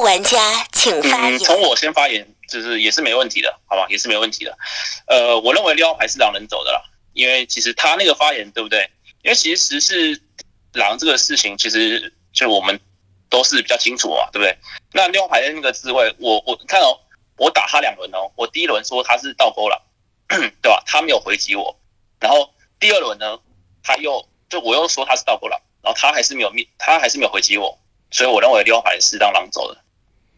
[0.00, 1.38] 玩家请发，言。
[1.38, 4.56] 从我先发言，就是也是没问题的，好吧，也是没问题的。
[5.06, 6.82] 呃，我认为六号牌是狼人走的啦，
[7.12, 8.90] 因为其实他那个发言对不对？
[9.22, 10.22] 因为其实是
[10.72, 12.80] 狼这个事情，其实就我们
[13.28, 14.56] 都是比较清楚嘛，对不对？
[14.92, 16.98] 那六号牌的那个智慧，我我看哦，
[17.36, 19.80] 我打他两轮哦，我第一轮说他是倒钩狼，
[20.62, 20.82] 对吧？
[20.86, 21.78] 他没有回击我，
[22.18, 23.38] 然后第二轮呢，
[23.82, 27.78] 他又就我又说他是倒钩狼，然后他还是没有灭，他还是没有回击我，
[28.10, 29.79] 所以我认为六号牌是让狼走的。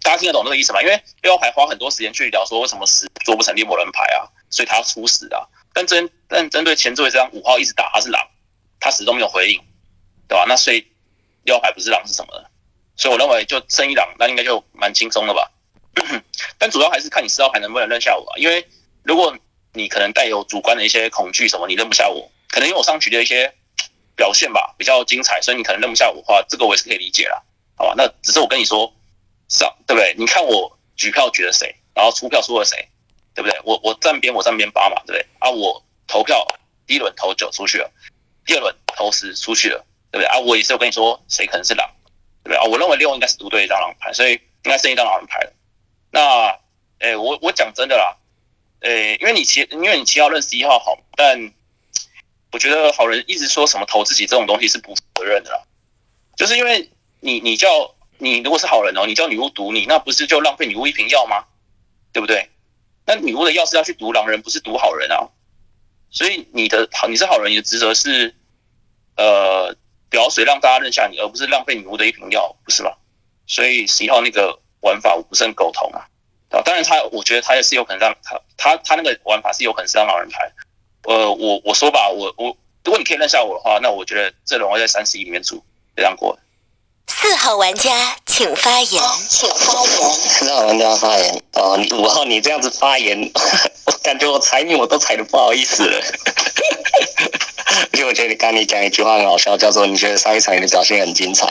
[0.02, 0.82] 大家听得懂这个意思吗？
[0.82, 5.46] 因为六号牌花很多时间去聊说为什么死做不成猎魔人牌啊，所以他要出死啊。
[5.72, 8.20] 但针但针对前置位这张五号一直打他是狼，
[8.80, 9.58] 他始终没有回应，
[10.28, 10.44] 对吧？
[10.48, 10.86] 那所以
[11.44, 12.48] 六号牌不是狼是什么呢？
[12.96, 15.50] 所以我认为就剩一狼，那应该就蛮轻松的吧。
[16.58, 18.66] 但主要还是看你四号牌能不能认下我啊，因为
[19.02, 19.36] 如果
[19.72, 23.54] 你可能带有主观的一些恐惧什么，你认不下我，可能因为我上局的一些
[24.16, 27.42] 表现吧比较精彩，所以你可能认不下我的话，这个我也是可以理解啦，
[27.76, 27.94] 好吧？
[27.96, 28.92] 那只是我跟你说。
[29.52, 30.14] 上对不对？
[30.16, 32.88] 你看我举票举了谁，然后出票出了谁，
[33.34, 33.60] 对不对？
[33.64, 35.26] 我我站边我站边八嘛，对不对？
[35.38, 36.46] 啊，我投票
[36.86, 37.90] 第一轮投九出去了，
[38.46, 40.26] 第二轮投十出去了，对不对？
[40.26, 41.86] 啊，我也是有跟你说谁可能是狼，
[42.42, 42.56] 对不对？
[42.56, 45.52] 啊，我认为六应该是独对一张狼牌，所以应该剩一张狼人牌。
[46.10, 46.58] 那，
[47.00, 48.16] 诶，我我讲真的啦，
[48.80, 51.52] 诶，因为你七因为你七号认十一号好，但
[52.52, 55.62] 我觉得好人一直说什么投自己这种东西是不负责任的啦，
[56.36, 56.88] 就是因为
[57.20, 57.94] 你你叫。
[58.22, 61.44] 你如果是好人哦，你叫女巫毒你，那不是就浪费女巫一瓶药吗？
[62.12, 62.48] 对不对？
[63.04, 65.28] 那女巫的药是要去毒狼人，不是毒好人啊。
[66.08, 68.36] 所以你的好，你是好人，你的职责是，
[69.16, 69.74] 呃，
[70.08, 72.92] 表水让大家认下你，而不是浪费女巫的一瓶药，不是吗？
[73.48, 76.06] 所以十一号那个玩法我不是很苟同啊。
[76.50, 80.52] 啊，当然他，我觉得他也是有可能让他他他那个玩法是有可能是让狼人牌。
[81.02, 85.64] 呃，我我说吧，我我如果你可以认下我的话，那我觉得这轮会在三十一里面出，
[85.96, 86.38] 非常过。
[87.06, 89.02] 四号玩家请发言。
[89.28, 90.10] 请发言。
[90.12, 91.42] 四号玩家发言。
[91.54, 93.30] 哦，你五号你这样子发言，
[93.86, 96.00] 我感觉我踩你我都踩的不好意思了。
[97.92, 101.46] 而且我觉得你刚你讲一句话很好笑，叫做你觉得上一场你的表现很精彩，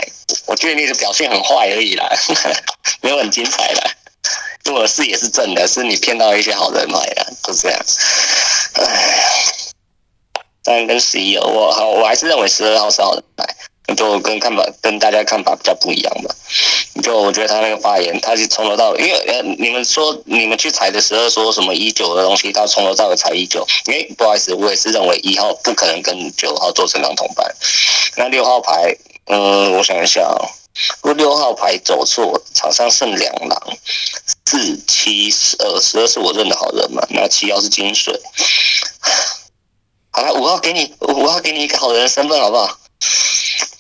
[0.46, 2.10] 我觉得你的表现很坏而已啦，
[3.02, 3.92] 没有很精彩啦。
[4.66, 7.80] 因为我的视野是正的，是你骗到一些好人来的，就这样。
[8.76, 9.44] 唉，
[10.64, 13.56] 三跟十一，我好，我还是认为十二号是好人牌。
[13.96, 16.36] 就跟看法跟大家看法比较不一样吧。
[17.02, 23.66] 就我觉得他那个发言，他是从头到尾，因为呃，你们说你们去踩的时候说什么一九的东西，他从头到尾踩一九。
[23.86, 27.56] 因为不好意思，我也是认为一号不可能跟九号做成狼同伴。
[28.18, 30.46] 那六号牌，嗯，我想一下啊、哦，
[31.02, 33.78] 如果六号牌走错，场上剩两狼，
[34.46, 37.02] 四七十二，十二是我认的好人嘛？
[37.10, 38.20] 那七号是金水。
[40.12, 42.78] 好了，五号给你，五号给你一个好人的身份，好不好？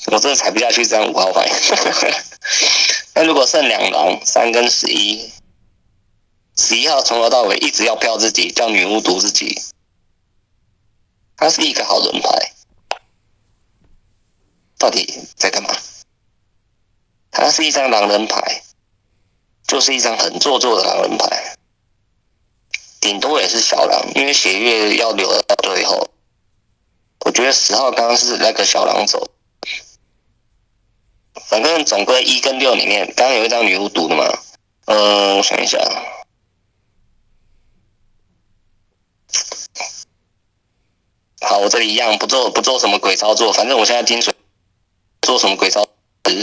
[0.07, 1.49] 我真的踩不下去这张五号牌。
[3.13, 5.31] 那如果剩两狼，三跟十一，
[6.57, 9.61] 十一号从头到尾一直要票自己，叫女巫毒自己，
[11.37, 12.53] 他是一个好人牌，
[14.77, 15.75] 到底在干嘛？
[17.31, 18.63] 他是一张狼人牌，
[19.67, 21.55] 就是一张很做作的狼人牌，
[22.99, 26.10] 顶多也是小狼，因为血月要留到最后。
[27.25, 29.29] 我觉得十号刚刚是那个小狼走。
[31.47, 34.23] 反正总归一跟六里面，刚刚有一张女巫毒的嘛，
[34.85, 35.79] 嗯，我想一下，
[41.41, 44.33] 好，我这里一样不做不做什么鬼操作，反正我现在金水
[45.21, 45.85] 做什么鬼操
[46.23, 46.33] 作，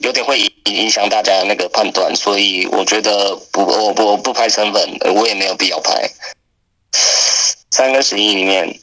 [0.00, 6.10] 有点会影影响大家的那个判断，所以我觉得不我不我不拍身份，我也没有必要拍。
[7.70, 8.78] 三跟十一里面。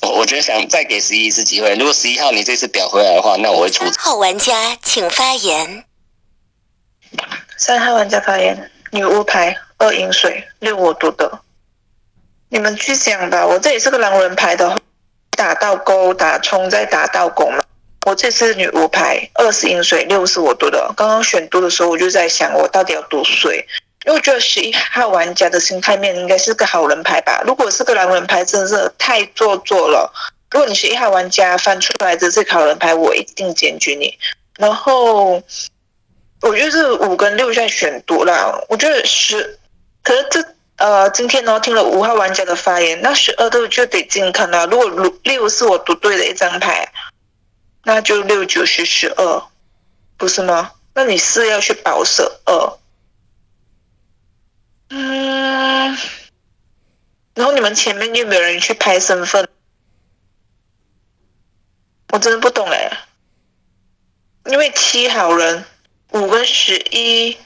[0.00, 3.84] 我我觉得想再给十一次机会，如果十一号你这次表回来的话，那我会出。
[3.84, 5.84] 三号玩家请发言。
[7.56, 8.70] 三号玩家发言。
[8.90, 11.40] 女巫牌二饮水六我读的，
[12.48, 13.46] 你们去想吧。
[13.46, 14.78] 我这里是个狼人牌的，
[15.32, 17.62] 打倒钩打冲再打倒拱嘛。
[18.06, 20.94] 我这次女巫牌二是饮水六是我读的。
[20.96, 23.66] 刚刚选读的时候，我就在想，我到底要读水？
[24.08, 27.42] 因为我觉得十一号玩家的心态面应该是个好人牌吧。
[27.46, 30.10] 如果是个狼人牌，真的是太做作了。
[30.50, 34.18] 如果你是一号玩家翻出来的这好人牌，我一定检举你。
[34.58, 35.42] 然后。
[36.40, 38.56] 我觉得是五跟六在选读啦。
[38.68, 39.58] 我觉得十，
[40.04, 40.44] 可是这
[40.76, 44.64] 呃，今天呢听了五号玩家的发言，那十二都就得进坑了。
[44.68, 46.92] 如果六是我读对的一张牌，
[47.82, 49.42] 那就六九十十二，
[50.16, 50.70] 不是吗？
[50.94, 52.77] 那你四要去保舍二，
[54.90, 55.96] 嗯，
[57.34, 59.48] 然后你们前面有没有人去拍身份？
[62.10, 62.90] 我真的不懂哎，
[64.46, 65.64] 因为七好人。
[66.10, 67.36] 五跟十一，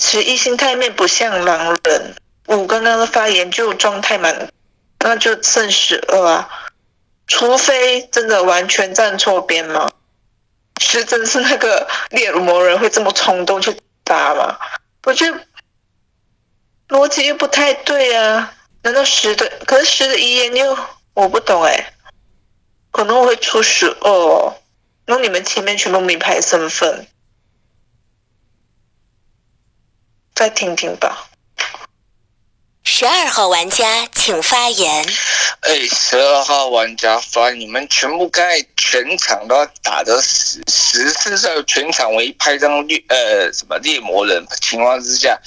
[0.00, 2.16] 十一心态面不像狼人。
[2.48, 4.50] 五刚刚的发言就状态蛮，
[4.98, 6.50] 那就剩十二啊。
[7.28, 9.92] 除非真的完全站错边吗？
[10.80, 14.58] 是真是那个猎魔人会这么冲动去打吗？
[15.04, 15.46] 我觉得
[16.88, 18.54] 逻辑又不太对啊。
[18.82, 19.48] 难道十的？
[19.66, 20.78] 可是十的遗言又
[21.14, 21.94] 我不懂哎。
[22.90, 24.54] 可能我会出十二，
[25.06, 27.08] 那你们前面全部名牌身份。
[30.34, 31.30] 再听听吧。
[32.84, 35.06] 十二号玩家请发言。
[35.60, 45.40] 哎，十二号玩家发言，你们全部刚才全场都要打的死，十次在全场唯一拍张猎呃什么猎魔人情况之下，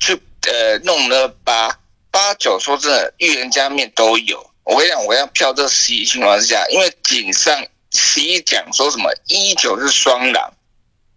[0.00, 0.14] 去
[0.46, 1.78] 呃弄了八
[2.10, 4.50] 八九，说真的，预言家面都有。
[4.64, 10.54] 我跟你讲，我要票这十一情况之下，因为井上十一讲说什么一九是双狼。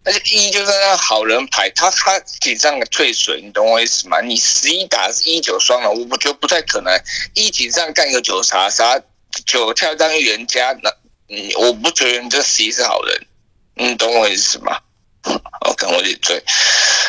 [0.06, 4.20] 而且一就是那好人牌，他他紧张的退水，你懂我意思吗？
[4.20, 6.92] 你十一打一九双狼，我不觉得不太可能。
[7.32, 9.00] 一紧张干个九查杀，
[9.46, 10.90] 九跳当预言家，那
[11.30, 13.26] 嗯，我不觉得你这十一是好人，
[13.76, 14.78] 你懂我意思吗？
[15.66, 16.42] 我跟我点罪，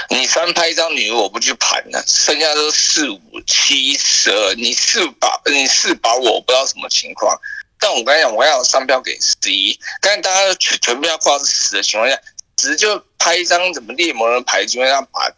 [0.10, 7.40] 你三拍一张女巫，我不去盘了，剩下都四五七十二，你四把你四把我不知道什么情况，
[7.80, 12.20] 但我跟你讲，我要三票给十一，刚才大家全全部要挂是十的情况下。
[12.58, 15.30] 只就拍一张怎么猎魔人牌，基本上把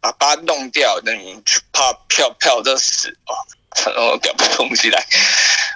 [0.00, 3.14] 把八弄掉，那你去怕票票的死。
[3.26, 3.36] 哦，
[4.12, 5.06] 我屌不动起来。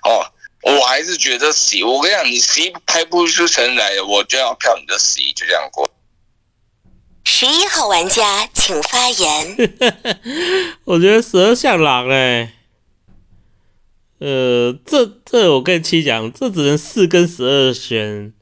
[0.04, 0.24] 哦，
[0.62, 5.86] 我还是觉得十一，我跟你讲，你十一拍不出成来，我就要票你的十一，就这样过。
[7.28, 9.56] 十一号玩家请发言。
[10.86, 12.54] 我觉得十二像狼哎，
[14.20, 18.32] 呃，这这我跟七讲，这只能四跟十二选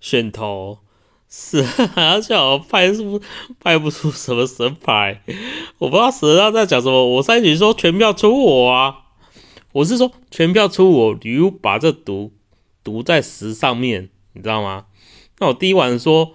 [0.00, 0.80] 选头。
[1.30, 3.22] 十二还要叫我拍出
[3.60, 5.22] 拍不出什么神牌，
[5.78, 7.06] 我不知道十二在讲什么。
[7.06, 8.96] 我三局说全票出我啊，
[9.70, 12.32] 我是说全票出我，女巫把这毒
[12.82, 14.86] 毒在十上面，你知道吗？
[15.38, 16.32] 那我第一晚说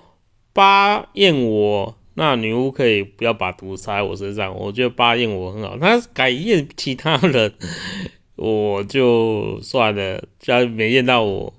[0.61, 5.75] 八验我，那女巫可以不要把毒撒在我身上，我觉得八验我很好。
[5.79, 7.55] 他改验其他人，
[8.37, 11.51] 我就算了，只要没验到我，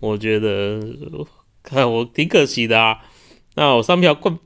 [0.00, 0.80] 我觉得。
[1.62, 3.00] 看我挺可惜的啊，
[3.56, 4.38] 那我上票挂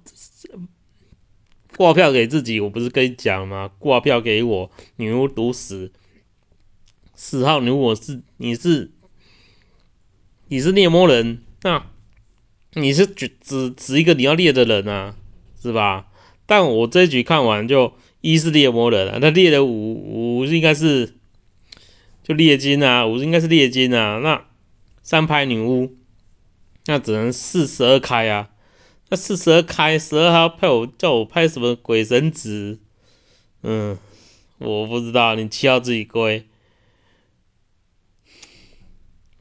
[1.77, 3.71] 挂票给自己，我不是跟你讲吗？
[3.79, 5.93] 挂票给我，女巫毒死，
[7.15, 8.91] 四号女巫我是你是
[10.49, 11.90] 你是猎魔人，那
[12.75, 15.17] 你是只只只一个你要猎的人啊，
[15.61, 16.07] 是吧？
[16.47, 21.15] 但我这一局看完就一是猎魔人啊，那猎的五五应该是
[22.23, 24.45] 就猎金啊，五应该是猎金啊，那
[25.03, 25.97] 三拍女巫。
[26.87, 28.51] 那只能四十二开啊！
[29.11, 32.81] 那四十二开，十二号派我叫我拍什么鬼神子？
[33.63, 33.99] 嗯，
[34.59, 36.47] 我不知道，你七号自己归。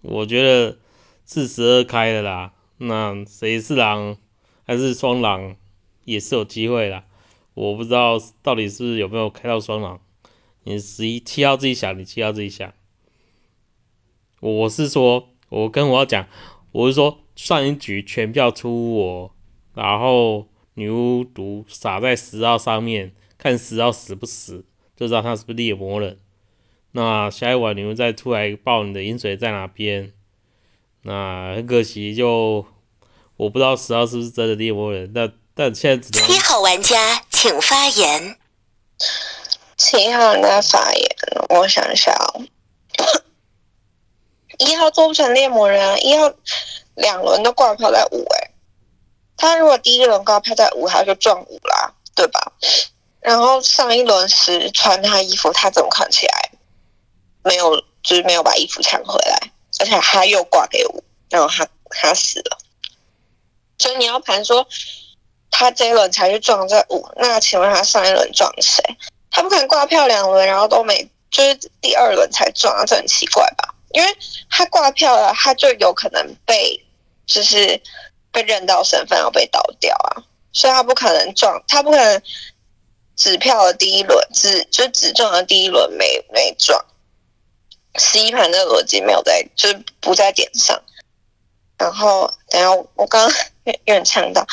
[0.01, 0.77] 我觉得
[1.25, 4.17] 四十二开的啦，那谁是狼
[4.65, 5.55] 还是双狼
[6.05, 7.05] 也是有机会啦。
[7.53, 10.01] 我不知道到底是有没有开到双狼，
[10.63, 12.73] 你十一七号自己想，你七号自己想。
[14.39, 16.27] 我是说，我跟我要讲，
[16.71, 17.19] 我是说。
[17.35, 19.33] 上一局全票出我，
[19.73, 24.65] 然后女巫毒撒在十号上面，看十号死不死，
[24.97, 26.19] 就知道他是不是猎魔人。
[26.91, 30.11] 那下一晚你们再出来报你的饮水在哪边？
[31.01, 32.65] 那很可惜，就
[33.37, 35.11] 我不知道十号是不是真的猎魔人。
[35.13, 38.37] 但但现在只能七号玩家请发言。
[39.77, 41.09] 七号人家发言，
[41.49, 42.43] 我想一下哦。
[44.57, 46.31] 一号做不成猎魔人啊，一号。
[46.95, 48.51] 两轮都挂票在五，哎，
[49.37, 52.51] 他如果第一轮挂票在五，他就撞五啦，对吧？
[53.21, 56.51] 然后上一轮时穿他衣服，他怎么看起来
[57.41, 62.57] 没有，就是没有把衣服抢回来，而且他又挂给我，然后他他死了。
[63.77, 64.67] 所以你要盘说，
[65.49, 68.83] 他这一轮才去撞这五，那请问他上一轮撞谁？
[69.31, 73.73] 他不可能挂票两轮，然后都没，就是第二轮才撞，这很奇怪吧？
[73.91, 74.17] 因为
[74.49, 76.85] 他挂票了，他就有可能被
[77.25, 77.81] 就是
[78.31, 82.21] 被认到身份要被倒掉啊，所以他不可能撞，他不可能
[83.15, 86.83] 纸票的第一轮只就只撞了第一轮没没撞，
[87.95, 90.81] 十一盘的逻辑没有在，就是不在点上。
[91.77, 93.31] 然后等下我刚刚
[93.63, 94.45] 有点呛到，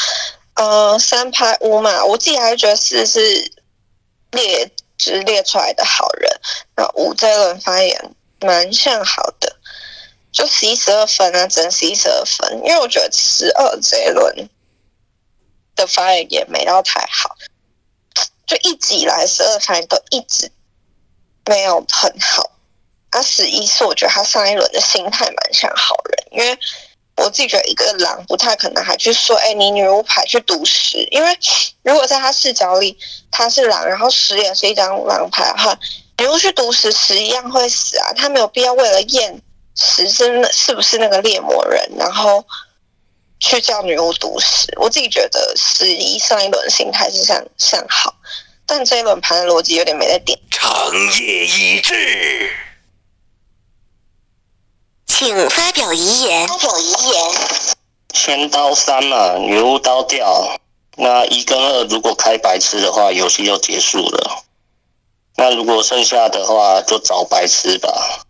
[0.55, 3.21] 呃，三拍五嘛，我自己还是觉得四是
[4.31, 6.31] 列就是列出来的好人，
[6.77, 9.57] 然后五这轮发言蛮像好的，
[10.31, 14.49] 就十一十二分啊，只能十一十二分，因为我觉得十二这一轮
[15.75, 17.37] 的发言也没到太好，
[18.47, 20.51] 就一直以来十二发言都一直
[21.45, 22.53] 没有很好，
[23.11, 26.59] 啊，十一是我觉得他上一轮的心态蛮像好人，因为。
[27.19, 31.39] 我自己觉得一个狼不太可能还去说，哎，你女巫牌去赌十，因为
[31.83, 32.99] 如果在他视角里
[33.31, 35.79] 他是狼，然后十也是一张狼牌的话，
[36.19, 38.13] 女巫去赌十，十一样会死啊。
[38.15, 39.41] 他没有必要为了验
[39.75, 42.45] 十是是不是那个猎魔人，然后
[43.41, 44.71] 去叫女巫赌十。
[44.77, 48.15] 我自己觉得十一上一轮心态是像像好，
[48.67, 50.39] 但这一轮盘的逻辑有点没在点。
[50.51, 52.51] 长夜已至。
[55.07, 56.47] 请发表遗言。
[56.49, 57.33] 发表遗言。
[58.13, 60.59] 先刀三嘛，女巫刀掉。
[60.97, 64.43] 那一跟二如果开白痴的话，游戏就结束了。
[65.37, 68.27] 那如果剩下的话，就找白痴吧。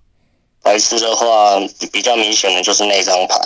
[0.63, 1.61] 白痴的话，
[1.93, 3.39] 比较明显的就是那张牌。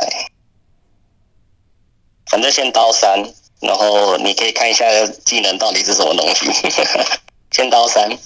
[2.31, 3.23] 反正先刀三，
[3.61, 4.87] 然后你可以看一下
[5.25, 6.51] 技能到底是什么东西。
[7.53, 8.19] 先刀三。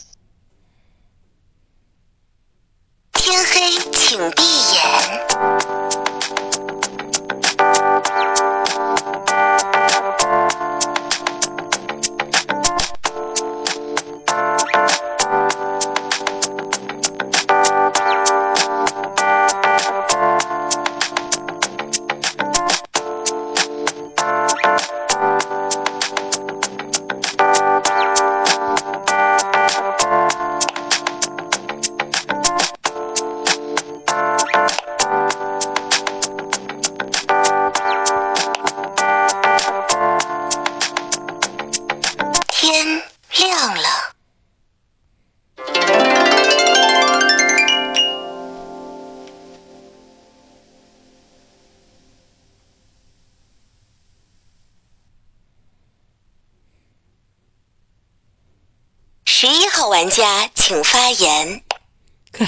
[3.24, 4.42] 天黑，请闭
[4.74, 4.84] 眼。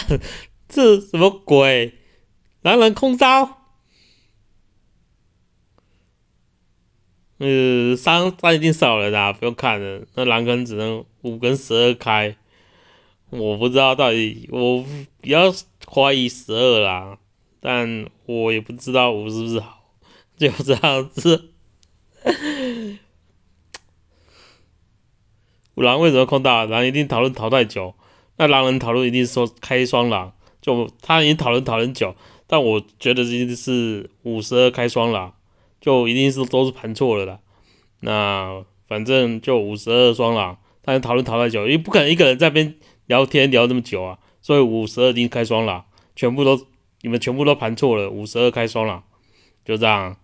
[0.69, 1.95] 这什么鬼？
[2.63, 3.59] 狼人空招？
[7.39, 10.07] 呃，三三已经少了啦，不用看了。
[10.15, 12.37] 那狼人只能五跟十二开，
[13.31, 14.85] 我不知道到底，我
[15.21, 15.53] 比较
[15.87, 17.19] 怀疑十二啦，
[17.61, 19.93] 但我也不知道五是不是好，
[20.39, 21.53] 就这样子。
[25.75, 26.65] 五狼为什么空大？
[26.65, 27.95] 狼一定讨论淘汰久，
[28.37, 32.15] 那狼人讨论一定说开双狼，就他已经讨论讨论久，
[32.47, 35.35] 但我觉得一定是五十二开双狼。
[35.79, 37.39] 就一定是都是盘错了的，
[38.01, 45.85] 那反正就五十二双狼，大家讨论讨太久，因为不可能一个人在边聊天聊这么久啊，所以五十二定开双狼，
[46.17, 46.67] 全部都
[47.03, 49.05] 你们全部都盘错了，五十二开双狼，
[49.65, 50.17] 就这样，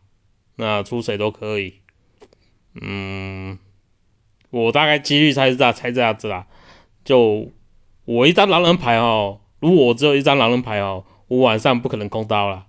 [0.57, 1.75] 那出谁都可以，
[2.81, 3.59] 嗯，
[4.51, 6.49] 我大概几率猜是这样猜这样子啦，
[7.05, 7.53] 就
[8.05, 12.67] 我一张狼人牌哦，如果我只有一张狼人牌哦，我晚上不可能空刀了。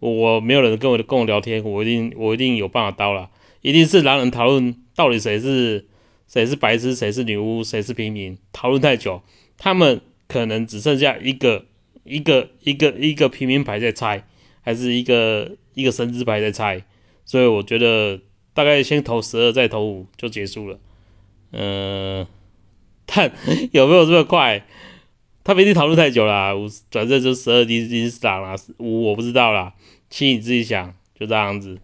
[0.00, 3.30] 我没有人跟我跟我聊天，我一定我一定有办法刀了，
[3.62, 5.86] 一定是狼人讨论到底谁是
[6.26, 9.22] 谁是白痴，谁是女巫，谁是平民，讨论太久，
[9.56, 11.64] 他们可能只剩下一个
[12.02, 14.24] 一个一个一个平民牌在猜，
[14.60, 16.82] 还是一个一个神之牌在猜，
[17.24, 18.20] 所以我觉得
[18.52, 20.78] 大概先投十二再投五就结束了，
[21.52, 22.26] 嗯，
[23.06, 23.30] 但
[23.72, 24.64] 有没有这么快？
[25.44, 29.74] 他们一定讨论太久了，五转正就十二滴滴涨了，五我不知道啦。
[30.08, 31.78] 请你自己想，就这样子。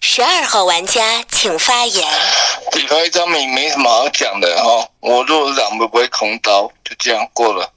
[0.00, 2.04] 十二号玩家请发言。
[2.72, 7.72] 底牌一张没没什么好讲的哈，我若两不会空刀，就这样过了。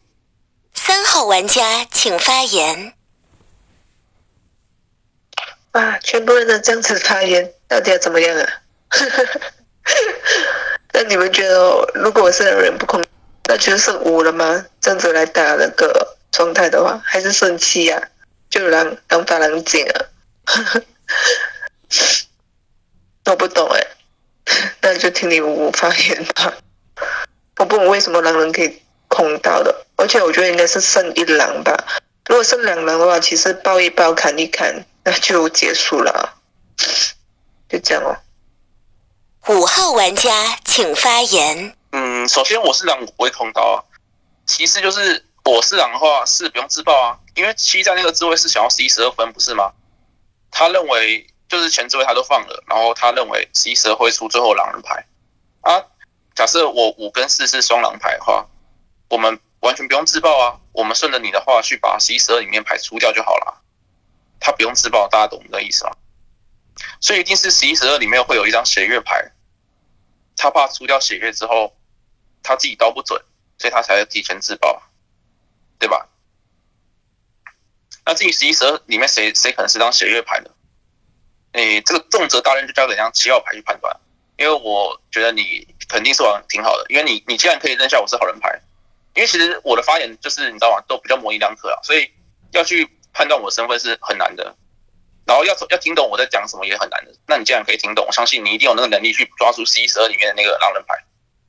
[0.74, 2.94] 三号玩家请发言。
[5.72, 8.50] 啊，全部人都这样子发言，到底要怎么样啊？
[11.00, 13.04] 那你们觉得，如果我是两人不空，
[13.48, 14.66] 那就剩五了吗？
[14.82, 18.02] 这样子来打那个状态的话，还是剩七啊？
[18.50, 20.06] 就让让发狼进啊？
[23.28, 23.88] 我不懂哎、
[24.82, 26.56] 那就听你五五发言吧。
[27.58, 31.78] 我不懂为什么狼人可以空到的，而且我觉得应该是剩一狼吧。
[32.26, 36.40] 如果剩两狼的话，其实抱一抱砍一砍，那就结束了。
[37.70, 38.18] 就这样哦。
[39.50, 41.74] 五号玩家请发言。
[41.92, 43.80] 嗯，首先我是狼，我不会空刀啊。
[44.46, 49.72] 其次就是我是狼的话是不用自爆啊，因为七在那个自位是想要 C 十二分，不是吗？
[50.52, 55.06] 他认为就是前置位他都放了，然后他认为 C 十二会出最后狼人牌
[55.62, 55.82] 啊。
[56.36, 58.48] 假设我五跟四是双狼牌的话，
[59.10, 63.62] 我们完全不用自爆啊，我们顺着你的话去把 C 十二里面牌出掉就好了。
[64.42, 65.92] 他不用自爆，大家懂我的意思吗？
[67.00, 69.32] 所以一定是十一十二里面会有一张血月牌，
[70.38, 71.76] 他怕输掉血月之后，
[72.44, 73.22] 他自己刀不准，
[73.58, 74.82] 所以他才会提前自爆，
[75.80, 76.08] 对吧？
[78.06, 80.50] 那至于十一十二里面谁谁可能是张血月牌呢？
[81.54, 84.00] 诶，这个重责大任就交给张七号牌去判断，
[84.38, 88.62] 因为我觉得你肯定是玩挺好的，因为你你既然可以认下我是好人牌，
[89.16, 92.12] 因为其实我的发言就是你知道吗，都比较模棱两可啊，所以
[92.52, 94.56] 要去判断我的身份是很难的。
[95.28, 97.12] 然后要要听懂我在讲什么也很难的。
[97.28, 100.96] 那你既然可以听懂，我相信你一定有那个能力去抓住 C 十二里面的那个狼人牌，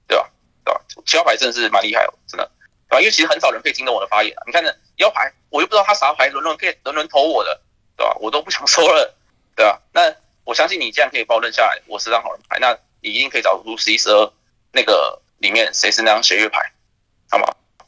[0.09, 0.29] 对吧？
[0.65, 0.81] 对吧？
[1.07, 2.51] 七号牌真的是蛮厉害哦，真的，
[2.91, 3.01] 对吧？
[3.01, 4.35] 因为其实很少人可以听懂我的发言。
[4.47, 7.61] 你看呢，幺牌我又不知道他啥牌，轮轮可以轮轮投我的，
[7.97, 8.17] 对吧？
[8.21, 9.17] 我都不想说了，
[9.55, 9.81] 对吧？
[9.93, 10.13] 那
[10.45, 14.33] 我相信你既然可以把我认下来，我是张好人牌，那你一定可以找出 C 十二
[14.73, 16.73] 那个里面谁是那张血月牌，
[17.31, 17.47] 好吗？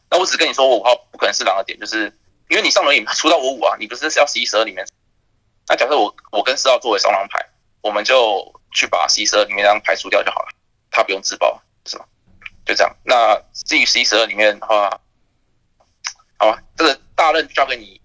[0.09, 2.17] 那我只跟你说，我五号不可能是狼的点，就是
[2.49, 4.87] 因为你上轮也出到我五啊，你不是要 C 十二里面。
[5.71, 7.39] 那假设我我跟四号作为双狼牌，
[7.81, 10.49] 我们就去把 C 十二里面那张牌除掉就好了，
[10.91, 12.05] 他不用自爆，是吗？
[12.67, 12.93] 就这样。
[13.05, 15.01] 那至于 C 十二里面的话，
[16.39, 18.01] 好吧，这个大任交给你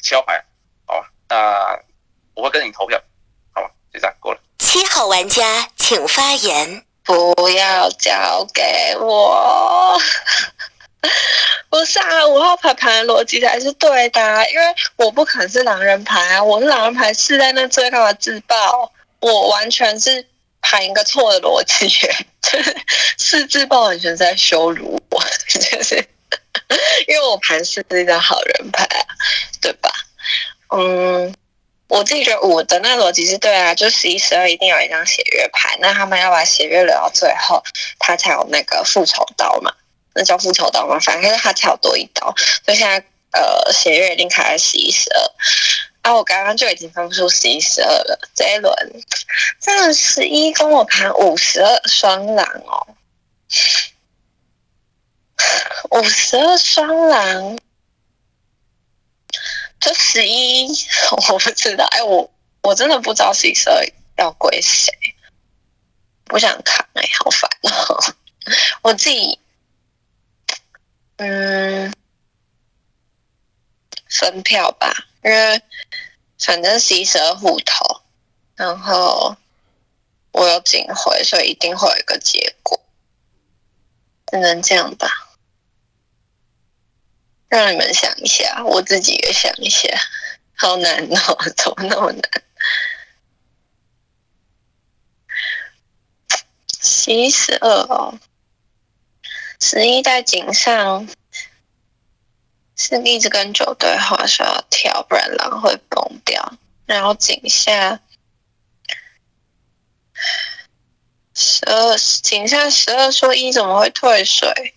[0.00, 0.42] 七号牌，
[0.86, 1.10] 好吧？
[1.28, 1.78] 那
[2.32, 2.98] 我会跟你投票，
[3.52, 3.70] 好吧？
[3.92, 4.40] 就这样过了。
[4.58, 6.86] 七号玩家请发言。
[7.02, 9.98] 不要交给我。
[11.70, 18.92] 不是啊，五号牌盘的逻辑才是对的、因为我不可能是狼人牌啊，我是狼人牌是在那最高的自爆？
[19.20, 20.26] 我完全是
[20.60, 22.26] 盘一个错的逻辑耶，
[23.18, 25.96] 是自爆完全是在羞辱我，就是
[27.06, 29.06] 因为我盘是一张好人牌啊，
[29.60, 29.90] 对吧？
[30.74, 31.34] 嗯，
[31.88, 37.62] 我自己觉得五的那逻辑是对啊，就十一、十二一定有一张血月牌，那他们要把血月留到最后，
[37.98, 39.72] 他才有那个复仇刀嘛。
[40.14, 42.34] 那叫复仇刀嘛，反正他才有多一刀，
[42.64, 42.98] 所以现在
[43.32, 45.20] 呃血月已经开在十一十二。
[46.02, 48.74] 啊，我刚刚就已经分不出十一十二了，这一轮。
[49.60, 52.86] 这个十一跟我盘五十二双狼哦，
[55.90, 57.58] 五十二双狼，
[59.78, 60.68] 这十一
[61.28, 62.32] 我不知道，哎我
[62.62, 63.84] 我真的不知道十一十二
[64.16, 64.94] 要归谁，
[66.24, 68.14] 不想看哎、好烦哦，
[68.80, 69.38] 我自己。
[71.22, 71.92] 嗯，
[74.08, 74.90] 分票吧，
[75.22, 75.62] 因为
[76.38, 78.00] 反正十一十二户头，
[78.54, 79.36] 然后
[80.32, 82.80] 我有警徽，所以一定会有一个结果，
[84.28, 85.36] 只能这样吧。
[87.50, 89.88] 让你们想一下，我自己也想一下，
[90.54, 92.22] 好难哦，怎么那么难？
[96.80, 98.18] 七十二哦。
[99.60, 101.08] 十一在井上
[102.76, 106.54] 是一直跟九对话说要跳，不然狼会崩掉。
[106.86, 108.00] 然后井下
[111.34, 114.74] 十二，井下十二说一怎么会退水？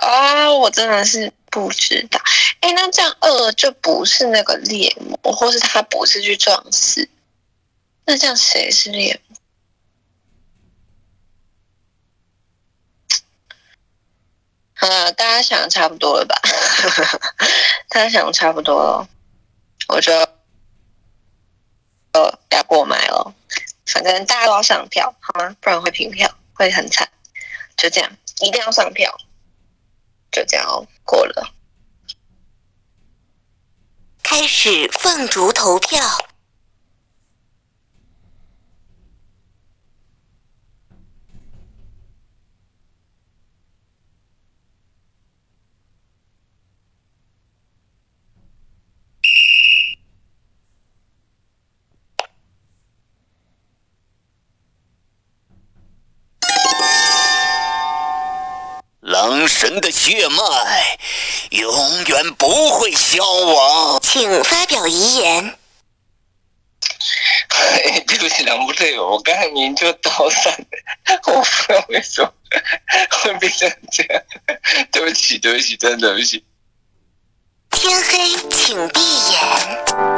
[0.00, 2.20] 啊，我真的是不知道。
[2.60, 7.08] 哎，那这样二就不是那个猎魔，或是他不是去撞死？
[8.04, 9.38] 那这样谁是猎魔？
[14.88, 16.40] 啊，大家想的差不多了吧？
[17.88, 19.08] 大家想的差不多了，
[19.88, 20.12] 我就
[22.12, 23.34] 呃要过买了。
[23.86, 25.56] 反正大家都要上票，好吗？
[25.60, 27.08] 不然会平票，会很惨。
[27.76, 28.10] 就这样，
[28.40, 29.16] 一定要上票。
[30.32, 31.52] 就这样哦，过了。
[34.22, 36.02] 开始放逐投票。
[59.16, 60.98] 狼神的血脉
[61.48, 63.98] 永远不会消亡。
[64.02, 65.58] 请发表遗言。
[67.48, 72.30] 哎，对不起，狼不对我刚才明明就倒闪的，我不知道为什么
[73.10, 74.22] 会变成这样。
[74.92, 76.44] 对不起，对不起，真的对不起。
[77.70, 80.15] 天黑，请闭眼。